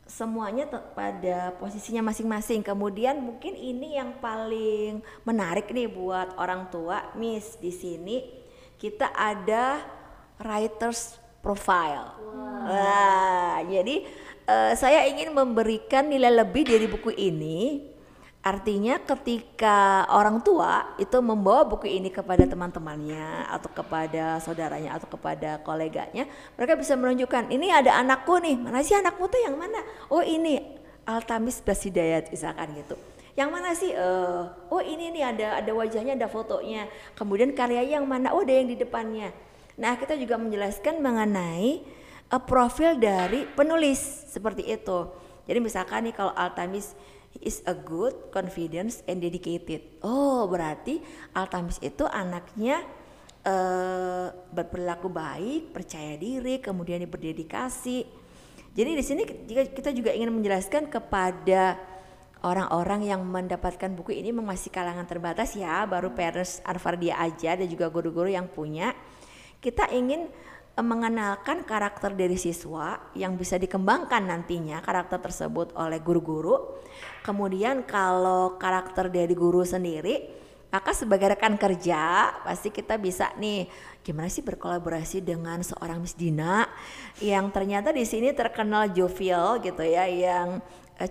semuanya 0.05 0.69
pada 0.93 1.57
posisinya 1.57 2.05
masing-masing. 2.05 2.61
Kemudian 2.61 3.17
mungkin 3.19 3.57
ini 3.57 3.97
yang 3.97 4.21
paling 4.21 5.01
menarik 5.25 5.73
nih 5.73 5.89
buat 5.89 6.37
orang 6.37 6.69
tua, 6.69 7.09
Miss. 7.17 7.57
Di 7.57 7.73
sini 7.73 8.44
kita 8.85 9.09
ada 9.17 9.81
writers 10.37 11.17
profile. 11.41 12.13
Wow. 12.21 12.69
Nah, 12.69 13.57
jadi 13.65 14.05
uh, 14.45 14.73
saya 14.77 15.09
ingin 15.09 15.33
memberikan 15.33 16.05
nilai 16.05 16.29
lebih 16.29 16.69
dari 16.69 16.85
buku 16.85 17.09
ini 17.17 17.81
Artinya 18.45 19.01
ketika 19.01 20.05
orang 20.05 20.37
tua 20.45 20.93
itu 21.01 21.17
membawa 21.17 21.65
buku 21.65 21.89
ini 21.89 22.13
kepada 22.13 22.45
teman-temannya 22.45 23.49
atau 23.49 23.73
kepada 23.73 24.37
saudaranya 24.37 24.93
atau 24.93 25.09
kepada 25.09 25.57
koleganya, 25.65 26.29
mereka 26.53 26.77
bisa 26.77 26.93
menunjukkan 26.93 27.49
ini 27.49 27.73
ada 27.73 27.97
anakku 27.97 28.37
nih, 28.37 28.53
mana 28.53 28.85
sih 28.85 28.93
anakmu 28.93 29.25
tuh 29.33 29.41
yang 29.41 29.57
mana? 29.57 29.81
Oh 30.13 30.21
ini 30.21 30.61
Altamis 31.09 31.57
Basidayat 31.57 32.29
misalkan 32.29 32.77
gitu. 32.77 32.93
Yang 33.35 33.49
mana 33.51 33.69
sih? 33.75 33.91
Uh, 33.91 34.47
oh 34.71 34.79
ini 34.79 35.11
nih 35.11 35.23
ada 35.27 35.47
ada 35.59 35.71
wajahnya, 35.75 36.15
ada 36.15 36.31
fotonya. 36.31 36.87
Kemudian 37.19 37.51
karya 37.51 37.83
yang 37.83 38.07
mana? 38.07 38.31
Oh 38.31 38.47
ada 38.47 38.55
yang 38.55 38.71
di 38.71 38.79
depannya. 38.79 39.35
Nah 39.75 39.99
kita 39.99 40.15
juga 40.15 40.39
menjelaskan 40.39 41.03
mengenai 41.03 41.83
uh, 42.31 42.39
profil 42.39 42.95
dari 42.95 43.43
penulis 43.43 43.99
seperti 44.31 44.71
itu. 44.71 45.11
Jadi 45.45 45.59
misalkan 45.59 46.07
nih 46.07 46.15
kalau 46.15 46.31
Altamis 46.31 46.95
is 47.43 47.59
a 47.67 47.75
good, 47.75 48.31
confidence, 48.31 49.03
and 49.05 49.19
dedicated. 49.19 49.83
Oh, 49.99 50.47
berarti 50.47 51.03
Altamis 51.35 51.75
itu 51.83 52.07
anaknya 52.07 52.79
uh, 53.43 54.31
berperilaku 54.55 55.11
baik, 55.11 55.75
percaya 55.75 56.15
diri, 56.15 56.63
kemudian 56.63 57.03
berdedikasi. 57.03 58.07
Jadi 58.75 58.91
di 58.91 59.03
sini 59.03 59.23
kita 59.71 59.91
juga 59.95 60.11
ingin 60.11 60.31
menjelaskan 60.35 60.91
kepada 60.91 61.79
orang-orang 62.45 63.09
yang 63.09 63.25
mendapatkan 63.25 63.89
buku 63.97 64.13
ini 64.13 64.29
masih 64.29 64.69
kalangan 64.69 65.09
terbatas 65.09 65.57
ya, 65.57 65.81
baru 65.89 66.13
parents 66.13 66.61
Arvardia 66.61 67.17
aja 67.17 67.57
dan 67.57 67.65
juga 67.65 67.89
guru-guru 67.89 68.29
yang 68.29 68.45
punya. 68.45 68.93
Kita 69.57 69.89
ingin 69.89 70.29
eh, 70.77 70.85
mengenalkan 70.85 71.65
karakter 71.65 72.13
dari 72.13 72.37
siswa 72.37 73.01
yang 73.17 73.33
bisa 73.33 73.57
dikembangkan 73.57 74.29
nantinya 74.29 74.77
karakter 74.85 75.17
tersebut 75.25 75.73
oleh 75.73 75.97
guru-guru. 75.97 76.77
Kemudian 77.25 77.89
kalau 77.89 78.61
karakter 78.61 79.09
dari 79.09 79.33
guru 79.33 79.65
sendiri 79.65 80.45
maka 80.75 80.91
sebagai 80.91 81.31
rekan 81.31 81.55
kerja 81.55 82.35
pasti 82.43 82.67
kita 82.67 82.99
bisa 82.99 83.31
nih 83.39 83.63
gimana 84.03 84.27
sih 84.27 84.43
berkolaborasi 84.43 85.23
dengan 85.23 85.63
seorang 85.63 86.03
Miss 86.03 86.19
Dina 86.19 86.67
yang 87.23 87.47
ternyata 87.47 87.95
di 87.95 88.03
sini 88.03 88.35
terkenal 88.35 88.91
jovial 88.91 89.63
gitu 89.63 89.87
ya 89.87 90.03
yang 90.03 90.59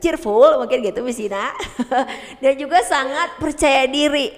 cheerful 0.01 0.65
mungkin 0.65 0.81
gitu 0.81 1.05
Miss 1.05 1.21
Dina 1.21 1.53
dan 2.43 2.55
juga 2.57 2.81
sangat 2.81 3.37
percaya 3.37 3.85
diri. 3.85 4.33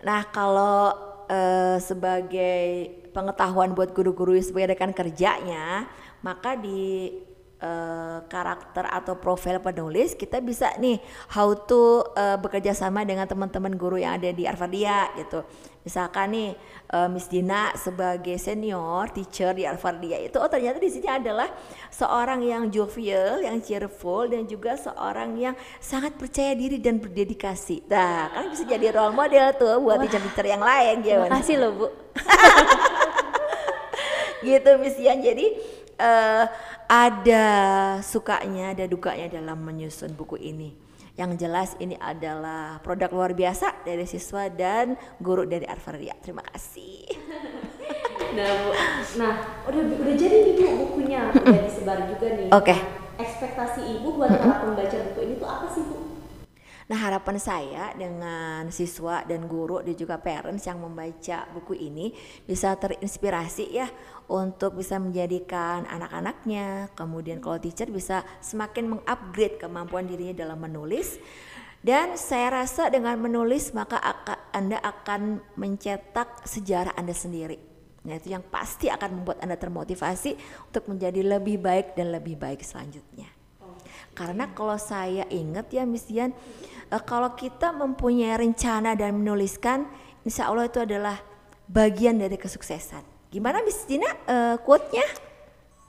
Nah 0.00 0.24
kalau 0.32 0.96
eh, 1.28 1.76
sebagai 1.78 2.88
pengetahuan 3.12 3.76
buat 3.76 3.92
guru-guru 3.92 4.40
sebagai 4.40 4.72
rekan 4.72 4.96
kerjanya 4.96 5.84
maka 6.24 6.56
di 6.56 7.12
eh, 7.60 8.18
karakter 8.26 8.88
atau 8.88 9.20
profil 9.20 9.60
penulis 9.60 10.16
kita 10.16 10.40
bisa 10.40 10.72
nih 10.80 10.96
how 11.36 11.52
to 11.52 12.08
eh, 12.16 12.40
bekerja 12.40 12.72
sama 12.72 13.04
dengan 13.04 13.28
teman-teman 13.28 13.76
guru 13.76 14.00
yang 14.00 14.16
ada 14.16 14.32
di 14.32 14.48
Arvadia 14.48 15.12
gitu. 15.20 15.44
Misalkan 15.82 16.30
nih 16.30 16.50
eh, 16.94 17.08
Miss 17.10 17.26
Dina 17.26 17.74
sebagai 17.74 18.38
senior 18.38 19.10
teacher 19.10 19.50
di 19.50 19.66
Arvadia 19.66 20.14
itu 20.22 20.38
oh 20.38 20.46
ternyata 20.46 20.78
di 20.78 20.86
sini 20.86 21.10
adalah 21.10 21.50
seorang 21.90 22.46
yang 22.46 22.70
jovial, 22.70 23.42
yang 23.42 23.58
cheerful 23.58 24.30
dan 24.30 24.46
juga 24.46 24.78
seorang 24.78 25.34
yang 25.34 25.54
sangat 25.82 26.14
percaya 26.14 26.54
diri 26.54 26.78
dan 26.78 27.02
berdedikasi. 27.02 27.82
Nah, 27.90 28.30
kan 28.30 28.46
bisa 28.50 28.62
jadi 28.62 28.94
role 28.94 29.14
model 29.14 29.46
tuh 29.58 29.74
buat 29.82 29.98
teacher-teacher 30.06 30.46
yang 30.46 30.62
lain 30.62 31.02
gimana? 31.02 31.30
Makasih 31.34 31.56
loh 31.58 31.70
Bu. 31.74 31.86
gitu 34.46 34.70
Miss 34.78 34.98
Yan. 35.02 35.18
Jadi 35.18 35.46
eh, 35.98 36.44
ada 36.86 37.46
sukanya, 38.06 38.70
ada 38.70 38.86
dukanya 38.86 39.38
dalam 39.38 39.58
menyusun 39.62 40.14
buku 40.14 40.38
ini. 40.38 40.81
Yang 41.12 41.44
jelas 41.44 41.70
ini 41.76 41.92
adalah 42.00 42.80
produk 42.80 43.12
luar 43.12 43.32
biasa 43.36 43.84
dari 43.84 44.08
siswa 44.08 44.48
dan 44.48 44.96
guru 45.20 45.44
dari 45.44 45.68
Arvaria. 45.68 46.16
Terima 46.20 46.44
kasih. 46.44 47.04
Nah, 48.32 48.48
Bu. 48.48 48.72
Nah, 49.20 49.34
udah 49.68 49.82
udah 49.92 50.14
jadi 50.16 50.36
nih 50.48 50.56
Bu 50.56 50.88
bukunya, 50.88 51.28
udah 51.36 51.62
disebar 51.68 52.08
juga 52.08 52.32
nih. 52.32 52.48
Oke. 52.48 52.72
Nah, 52.72 52.80
Ekspektasi 53.20 54.00
Ibu 54.00 54.16
buat 54.16 54.32
para 54.32 54.64
pembaca 54.64 54.96
buku 55.12 55.20
ini 55.20 55.34
tuh 55.36 55.44
apa 55.44 55.68
sih, 55.68 55.84
Bu? 55.84 56.11
Nah 56.90 56.98
harapan 56.98 57.38
saya 57.38 57.94
dengan 57.94 58.66
siswa 58.74 59.22
dan 59.22 59.46
guru 59.46 59.82
dan 59.82 59.94
juga 59.94 60.18
parents 60.18 60.66
yang 60.66 60.82
membaca 60.82 61.46
buku 61.54 61.78
ini 61.78 62.10
bisa 62.42 62.74
terinspirasi 62.74 63.64
ya 63.70 63.86
untuk 64.26 64.78
bisa 64.78 64.98
menjadikan 64.98 65.86
anak-anaknya, 65.86 66.90
kemudian 66.98 67.38
kalau 67.38 67.58
teacher 67.62 67.90
bisa 67.90 68.26
semakin 68.42 68.98
mengupgrade 68.98 69.62
kemampuan 69.62 70.06
dirinya 70.06 70.46
dalam 70.46 70.58
menulis. 70.58 71.18
Dan 71.82 72.14
saya 72.14 72.62
rasa 72.62 72.94
dengan 72.94 73.18
menulis 73.18 73.74
maka 73.74 73.98
aka- 73.98 74.38
Anda 74.54 74.78
akan 74.78 75.42
mencetak 75.58 76.46
sejarah 76.46 76.94
Anda 76.94 77.10
sendiri. 77.10 77.58
Nah 78.06 78.22
itu 78.22 78.30
yang 78.30 78.46
pasti 78.46 78.86
akan 78.86 79.22
membuat 79.22 79.42
Anda 79.42 79.58
termotivasi 79.58 80.38
untuk 80.70 80.86
menjadi 80.86 81.26
lebih 81.26 81.58
baik 81.58 81.98
dan 81.98 82.14
lebih 82.14 82.38
baik 82.38 82.62
selanjutnya. 82.62 83.26
Karena 84.12 84.52
kalau 84.52 84.76
saya 84.76 85.24
ingat 85.32 85.72
ya 85.72 85.88
Miss 85.88 86.04
Dian, 86.04 86.36
eh, 86.92 87.02
kalau 87.04 87.32
kita 87.32 87.72
mempunyai 87.72 88.36
rencana 88.36 88.92
dan 88.92 89.16
menuliskan, 89.16 89.88
insya 90.24 90.52
Allah 90.52 90.68
itu 90.68 90.84
adalah 90.84 91.16
bagian 91.64 92.20
dari 92.20 92.36
kesuksesan. 92.36 93.00
Gimana 93.32 93.64
Miss 93.64 93.88
Dina 93.88 94.12
eh, 94.28 94.56
quote-nya? 94.60 95.32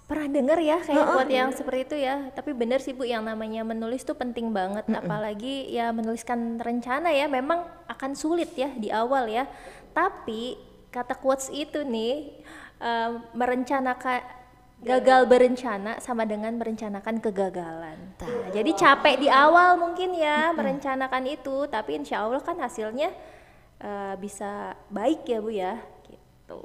Pernah 0.04 0.28
denger 0.36 0.60
ya 0.60 0.78
kayak 0.84 1.06
quote 1.16 1.32
yang 1.32 1.50
seperti 1.56 1.80
itu 1.88 1.96
ya. 2.04 2.16
Tapi 2.36 2.52
bener 2.52 2.80
sih 2.84 2.92
Bu 2.92 3.08
yang 3.08 3.24
namanya 3.24 3.64
menulis 3.64 4.04
tuh 4.04 4.16
penting 4.16 4.52
banget. 4.52 4.88
Apalagi 4.88 5.68
ya 5.72 5.92
menuliskan 5.96 6.60
rencana 6.60 7.12
ya 7.12 7.28
memang 7.28 7.64
akan 7.88 8.12
sulit 8.16 8.52
ya 8.56 8.72
di 8.76 8.92
awal 8.92 9.32
ya. 9.32 9.48
Tapi 9.96 10.60
kata 10.92 11.20
quotes 11.20 11.52
itu 11.52 11.84
nih 11.84 12.40
eh, 12.84 13.12
merencanakan 13.36 14.43
gagal 14.84 15.32
berencana 15.32 15.98
sama 16.04 16.28
dengan 16.28 16.52
merencanakan 16.60 17.24
kegagalan. 17.24 17.98
Nah, 18.20 18.52
jadi 18.52 18.72
capek 18.76 19.16
di 19.24 19.32
awal 19.32 19.80
mungkin 19.80 20.12
ya 20.12 20.52
merencanakan 20.52 21.24
itu, 21.24 21.66
tapi 21.72 22.04
insya 22.04 22.28
Allah 22.28 22.44
kan 22.44 22.60
hasilnya 22.60 23.10
eh, 23.80 24.14
bisa 24.20 24.76
baik 24.92 25.24
ya 25.24 25.40
Bu 25.40 25.52
ya. 25.56 25.74
Gitu. 26.04 26.62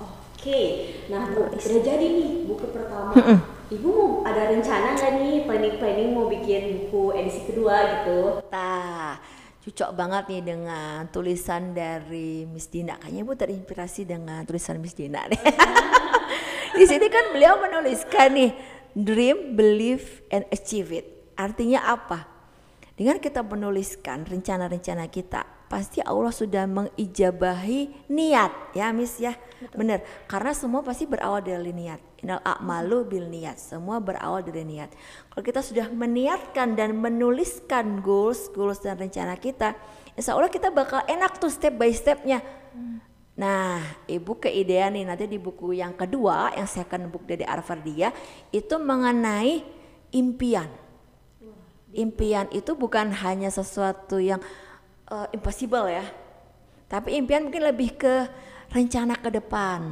Oke, 0.00 0.62
nah 1.12 1.28
Bu, 1.28 1.52
udah 1.52 1.80
jadi 1.84 2.06
nih 2.08 2.48
buku 2.48 2.66
pertama. 2.72 3.12
Ibu 3.70 3.86
mau 3.86 4.10
ada 4.26 4.50
rencana 4.50 4.98
nggak 4.98 5.12
nih 5.20 5.34
planning-planning 5.46 6.10
mau 6.10 6.26
bikin 6.26 6.62
buku 6.88 7.14
edisi 7.14 7.44
kedua 7.46 7.76
gitu? 8.02 8.42
Nah, 8.50 9.20
cocok 9.60 9.90
banget 9.94 10.24
nih 10.32 10.42
dengan 10.42 11.06
tulisan 11.12 11.76
dari 11.76 12.48
Miss 12.48 12.66
Dina. 12.66 12.96
Kayaknya 12.98 13.22
Bu 13.22 13.32
terinspirasi 13.36 14.08
dengan 14.08 14.42
tulisan 14.48 14.80
Miss 14.80 14.96
Dina 14.96 15.22
nih. 15.28 15.38
Di 16.80 16.88
sini 16.88 17.12
kan 17.12 17.36
beliau 17.36 17.60
menuliskan 17.60 18.32
nih 18.32 18.56
dream, 18.96 19.52
believe, 19.52 20.24
and 20.32 20.48
achieve 20.48 20.88
it. 20.96 21.04
Artinya 21.36 21.84
apa? 21.84 22.24
Dengan 22.96 23.20
kita 23.20 23.44
menuliskan 23.44 24.24
rencana-rencana 24.24 25.04
kita, 25.12 25.44
pasti 25.68 26.00
Allah 26.00 26.32
sudah 26.32 26.64
mengijabahi 26.64 28.08
niat 28.08 28.72
ya 28.72 28.96
Miss 28.96 29.20
ya. 29.20 29.36
Benar, 29.76 30.00
karena 30.24 30.56
semua 30.56 30.80
pasti 30.80 31.04
berawal 31.04 31.44
dari 31.44 31.68
niat. 31.68 32.00
Inal 32.24 32.40
a'malu 32.40 33.04
bil 33.04 33.28
niat. 33.28 33.60
Semua 33.60 34.00
berawal 34.00 34.40
dari 34.40 34.64
niat. 34.64 34.88
Kalau 35.32 35.44
kita 35.44 35.60
sudah 35.60 35.84
meniatkan 35.92 36.80
dan 36.80 36.96
menuliskan 36.96 38.00
goals, 38.00 38.48
goals 38.56 38.80
dan 38.80 38.96
rencana 38.96 39.36
kita, 39.36 39.76
insya 40.16 40.32
Allah 40.32 40.48
kita 40.48 40.72
bakal 40.72 41.04
enak 41.04 41.36
tuh 41.36 41.52
step 41.52 41.76
by 41.76 41.92
stepnya. 41.92 42.40
Nah, 43.40 43.80
ibu 44.04 44.36
keidean 44.36 44.92
nih 44.92 45.08
nanti 45.08 45.24
di 45.24 45.40
buku 45.40 45.72
yang 45.72 45.96
kedua, 45.96 46.52
yang 46.52 46.68
second 46.68 47.08
book 47.08 47.24
dari 47.24 47.40
Arvardia, 47.48 48.12
itu 48.52 48.76
mengenai 48.76 49.64
impian. 50.12 50.68
Impian 51.96 52.52
itu 52.52 52.76
bukan 52.76 53.08
hanya 53.08 53.48
sesuatu 53.48 54.20
yang 54.20 54.44
eh, 55.08 55.26
impossible 55.32 55.88
ya, 55.88 56.04
tapi 56.84 57.16
impian 57.16 57.48
mungkin 57.48 57.64
lebih 57.64 57.96
ke 57.96 58.28
rencana 58.68 59.16
ke 59.16 59.32
depan, 59.32 59.88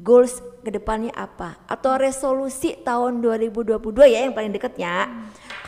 goals 0.00 0.40
ke 0.64 0.72
depannya 0.72 1.12
apa, 1.12 1.60
atau 1.68 2.00
resolusi 2.00 2.80
tahun 2.80 3.20
2022 3.20 3.76
ya 4.08 4.24
yang 4.24 4.32
paling 4.32 4.56
dekatnya. 4.56 5.04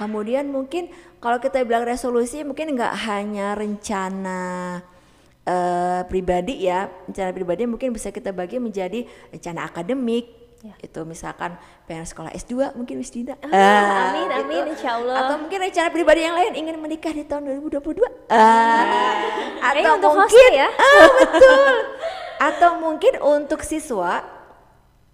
Kemudian 0.00 0.48
mungkin 0.48 0.88
kalau 1.20 1.36
kita 1.36 1.60
bilang 1.60 1.84
resolusi 1.84 2.40
mungkin 2.40 2.72
nggak 2.72 2.94
hanya 3.04 3.52
rencana 3.52 4.80
eh, 5.46 6.00
pribadi 6.08 6.66
ya, 6.68 6.88
rencana 7.08 7.30
pribadi 7.32 7.62
mungkin 7.64 7.94
bisa 7.94 8.12
kita 8.12 8.32
bagi 8.34 8.60
menjadi 8.60 9.04
rencana 9.32 9.68
akademik. 9.68 10.40
Ya. 10.60 10.76
Itu 10.84 11.08
misalkan 11.08 11.56
pengen 11.88 12.04
sekolah 12.04 12.36
S2 12.36 12.76
mungkin 12.76 13.00
Miss 13.00 13.08
Dina. 13.08 13.32
Ah, 13.48 14.12
amin, 14.12 14.28
amin, 14.28 14.76
insya 14.76 15.00
Allah. 15.00 15.24
Atau 15.24 15.40
mungkin 15.40 15.56
rencana 15.56 15.88
pribadi 15.88 16.20
yang 16.20 16.36
lain 16.36 16.52
ingin 16.52 16.76
menikah 16.76 17.16
di 17.16 17.24
tahun 17.24 17.48
2022. 17.64 18.04
Ah, 18.28 18.84
Kayaknya 19.72 19.90
untuk 19.96 20.12
mungkin 20.20 20.50
ya. 20.52 20.68
Ah, 20.68 21.08
betul. 21.16 21.72
Atau 22.40 22.70
mungkin 22.76 23.12
untuk 23.24 23.60
siswa 23.64 24.20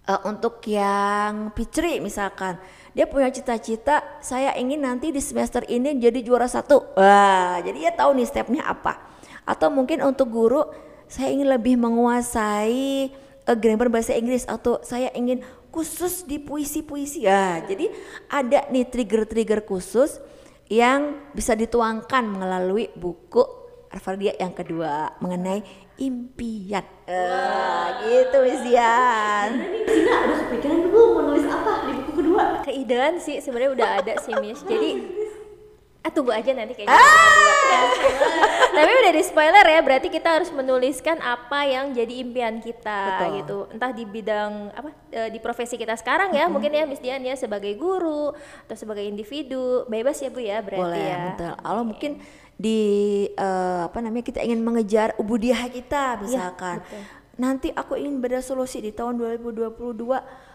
eh, 0.03 0.21
untuk 0.27 0.59
yang 0.67 1.55
pitri 1.55 2.03
misalkan 2.03 2.59
dia 2.91 3.07
punya 3.07 3.31
cita-cita 3.31 4.03
saya 4.19 4.51
ingin 4.59 4.83
nanti 4.83 5.15
di 5.15 5.23
semester 5.23 5.63
ini 5.71 5.95
jadi 5.95 6.19
juara 6.27 6.51
satu. 6.51 6.91
Wah, 6.99 7.63
jadi 7.63 7.87
dia 7.87 7.91
tahu 7.95 8.19
nih 8.19 8.27
stepnya 8.27 8.67
apa. 8.67 9.06
Atau 9.47 9.71
mungkin 9.71 10.03
untuk 10.03 10.29
guru 10.29 10.67
saya 11.07 11.31
ingin 11.31 11.47
lebih 11.47 11.79
menguasai 11.79 13.09
eh, 13.47 13.57
grammar 13.57 13.87
bahasa 13.87 14.11
Inggris 14.13 14.43
atau 14.43 14.83
saya 14.83 15.07
ingin 15.15 15.39
khusus 15.71 16.27
di 16.27 16.37
puisi-puisi. 16.37 17.23
Ya, 17.23 17.63
jadi 17.63 17.87
ada 18.27 18.67
nih 18.67 18.91
trigger-trigger 18.91 19.63
khusus 19.63 20.19
yang 20.67 21.31
bisa 21.31 21.55
dituangkan 21.55 22.27
melalui 22.27 22.91
buku 22.91 23.39
Arvardia 23.87 24.35
yang 24.35 24.51
kedua 24.51 25.15
mengenai 25.23 25.63
impian. 25.95 26.83
Wah, 27.07 28.03
gitu 28.03 28.37
Miss 28.43 28.63
Yan. 28.67 29.49
Nah, 29.55 29.67
nih 29.71 29.83
Zina 29.87 30.13
udah 30.27 30.37
kepikiran 30.43 30.79
dulu 30.83 30.99
mau 31.15 31.21
nulis 31.31 31.47
apa 31.47 31.71
di 31.87 31.91
buku 32.03 32.11
kedua? 32.19 32.43
Keidean 32.67 33.15
sih 33.23 33.39
sebenarnya 33.39 33.71
udah 33.79 33.89
ada 34.03 34.13
sih 34.19 34.33
Miss. 34.43 34.59
Jadi 34.67 34.91
Ah, 36.07 36.11
tunggu 36.15 36.31
aja 36.31 36.55
nanti 36.55 36.71
kayaknya. 36.71 36.95
Ya, 36.95 37.79
Tapi 38.79 38.91
udah 39.03 39.11
di 39.11 39.23
spoiler 39.27 39.65
ya, 39.67 39.79
berarti 39.83 40.07
kita 40.07 40.39
harus 40.39 40.47
menuliskan 40.55 41.19
apa 41.19 41.67
yang 41.67 41.91
jadi 41.91 42.23
impian 42.23 42.63
kita 42.63 42.99
Betul. 43.19 43.35
gitu. 43.43 43.57
Entah 43.75 43.91
di 43.91 44.03
bidang 44.07 44.71
apa 44.71 44.89
eh, 45.11 45.27
di 45.27 45.39
profesi 45.43 45.75
kita 45.75 45.99
sekarang 45.99 46.31
ya, 46.31 46.47
mungkin 46.47 46.71
ya 46.71 46.87
Miss 46.87 47.03
Dian 47.03 47.19
ya 47.27 47.35
sebagai 47.35 47.75
guru 47.75 48.31
atau 48.63 48.75
sebagai 48.79 49.03
individu. 49.03 49.83
Bebas 49.91 50.15
ya 50.23 50.31
Bu 50.31 50.39
ya 50.39 50.63
berarti 50.63 50.95
Boleh, 50.95 51.11
ya. 51.11 51.19
betul. 51.35 51.53
Kalau 51.59 51.83
mungkin 51.83 52.11
di 52.55 52.79
eh, 53.35 53.81
apa 53.83 53.99
namanya 53.99 54.23
kita 54.23 54.39
ingin 54.47 54.63
mengejar 54.63 55.11
ubudiah 55.19 55.67
kita 55.67 56.23
misalkan. 56.23 56.79
betul. 56.87 57.03
Nanti 57.37 57.67
aku 57.75 57.99
ingin 57.99 58.23
beresolusi 58.23 58.79
di 58.79 58.95
tahun 58.95 59.19
2022 59.19 59.75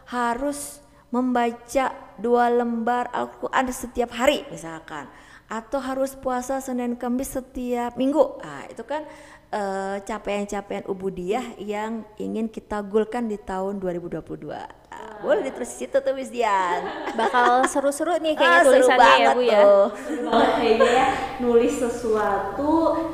harus 0.09 0.81
membaca 1.13 1.93
dua 2.17 2.49
lembar 2.49 3.13
Al-Qur'an 3.13 3.69
setiap 3.69 4.17
hari 4.17 4.49
misalkan 4.49 5.07
atau 5.53 5.85
harus 5.85 6.17
puasa 6.17 6.65
Senin 6.65 6.97
Kamis 6.97 7.37
setiap 7.37 7.93
minggu. 7.95 8.41
Nah, 8.41 8.65
itu 8.73 8.81
kan 8.89 9.05
eh, 9.53 10.01
capaian-capaian 10.01 10.89
ubudiah 10.89 11.45
yang 11.61 12.09
ingin 12.17 12.49
kita 12.49 12.81
gulkan 12.81 13.29
di 13.29 13.37
tahun 13.37 13.77
2022. 13.77 14.49
Nah, 14.49 15.13
boleh 15.21 15.45
ditulis 15.45 15.69
di 15.69 15.85
situ 15.85 15.97
tuh 16.01 16.17
Miss 16.17 16.33
Dian. 16.33 16.81
Bakal 17.13 17.69
seru-seru 17.69 18.17
nih 18.17 18.33
kayaknya 18.33 18.57
Ah, 18.57 18.65
seru 18.65 18.73
tulisannya 18.81 19.13
ya 19.21 19.31
Bu 19.37 19.43
ya. 19.45 19.61
tuh. 19.61 19.85
Seru 20.09 20.21
banget 20.25 20.51
kayaknya 20.57 20.89
ya 20.89 21.07
nulis 21.39 21.73
sesuatu 21.77 22.71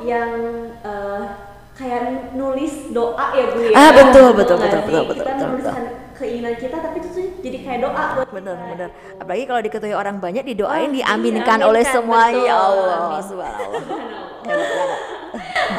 yang 0.07 0.31
eh, 0.79 1.23
kayak 1.75 2.03
nulis 2.39 2.73
doa 2.95 3.25
ya 3.35 3.45
Bu 3.51 3.59
ya. 3.67 3.75
Ah, 3.75 3.91
betul, 3.91 4.27
betul, 4.31 4.55
nggak 4.55 4.71
betul, 4.71 4.79
sih? 4.79 4.87
betul, 4.87 5.03
betul, 5.11 5.23
Kita 5.27 5.33
betul, 5.35 5.47
menuliskan 5.51 5.83
keinginan 6.19 6.53
kita 6.53 6.77
tapi 6.77 6.99
itu 6.99 7.09
tuh 7.09 7.25
jadi 7.39 7.57
kayak 7.59 7.79
doa 7.81 8.03
buat 8.13 8.27
bener 8.29 8.53
kita. 8.53 8.69
bener 8.69 8.89
apalagi 9.15 9.43
kalau 9.45 9.61
diketahui 9.61 9.95
orang 9.95 10.15
banyak 10.17 10.43
didoain 10.45 10.67
Oh, 10.85 10.93
diaminkan 10.93 11.17
diaminkan, 11.23 11.59
oleh 11.63 11.83
semua 11.85 12.21
betul. 12.27 12.43
ya 12.43 12.55
Allah 12.55 12.99
subhanallah. 13.21 13.83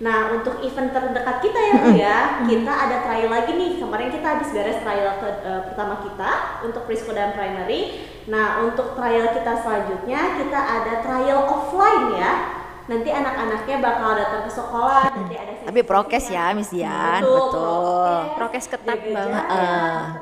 Nah 0.02 0.34
untuk 0.34 0.58
event 0.60 0.90
terdekat 0.90 1.36
kita 1.38 1.58
ya 1.62 1.74
Bu 1.78 1.90
ya. 1.94 2.18
Kita 2.42 2.72
ada 2.74 2.96
trial 3.02 3.30
lagi 3.30 3.52
nih. 3.54 3.70
Kemarin 3.78 4.10
kita 4.10 4.26
habis 4.28 4.50
beres 4.50 4.82
trial 4.82 5.14
ke- 5.16 5.40
eh, 5.40 5.60
pertama 5.70 5.94
kita 6.02 6.30
untuk 6.66 6.82
preschool 6.84 7.14
dan 7.14 7.30
primary. 7.32 8.02
Nah 8.26 8.66
untuk 8.66 8.92
trial 8.92 9.30
kita 9.30 9.62
selanjutnya 9.62 10.20
kita 10.36 10.58
ada 10.58 10.92
trial 11.00 11.46
offline 11.46 12.18
ya. 12.18 12.32
Nanti 12.82 13.08
anak-anaknya 13.08 13.78
bakal 13.78 14.18
datang 14.18 14.42
ke 14.42 14.50
sekolah 14.50 15.06
nanti 15.06 15.34
ada 15.38 15.52
tapi 15.62 15.86
prokes 15.86 16.26
ya 16.26 16.50
Miss 16.50 16.74
Dian 16.74 17.22
Betul, 17.22 17.38
betul 17.38 18.10
prokes, 18.34 18.34
Prokes 18.34 18.66
ketat 18.66 18.98
banget. 19.06 19.44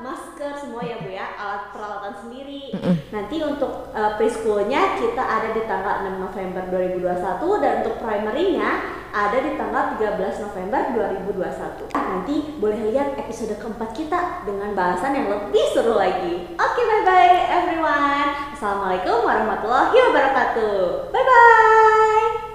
masker 0.05 0.53
semua 0.53 0.85
ya 0.85 1.01
bu 1.01 1.09
ya, 1.09 1.27
alat 1.33 1.73
peralatan 1.73 2.12
sendiri. 2.21 2.77
Nanti 3.11 3.42
untuk 3.42 3.90
uh, 3.90 4.14
preschoolnya 4.14 4.99
kita 4.99 5.18
ada 5.18 5.51
di 5.51 5.62
tanggal 5.66 6.07
6 6.07 6.23
November 6.23 6.62
2021 6.70 7.62
dan 7.62 7.73
untuk 7.83 7.96
primary-nya 7.99 8.70
ada 9.11 9.38
di 9.42 9.59
tanggal 9.59 9.99
13 9.99 10.46
November 10.46 10.81
2021. 11.27 11.90
Nah, 11.90 12.05
nanti 12.07 12.35
boleh 12.62 12.81
lihat 12.94 13.18
episode 13.18 13.59
keempat 13.59 13.90
kita 13.99 14.46
dengan 14.46 14.70
bahasan 14.79 15.18
yang 15.18 15.27
lebih 15.27 15.64
seru 15.75 15.99
lagi. 15.99 16.55
Oke, 16.55 16.83
bye 16.87 17.03
bye 17.03 17.38
everyone. 17.51 18.31
Assalamualaikum 18.55 19.27
warahmatullahi 19.27 19.96
wabarakatuh. 19.99 21.11
Bye 21.11 21.27
bye. 21.27 22.50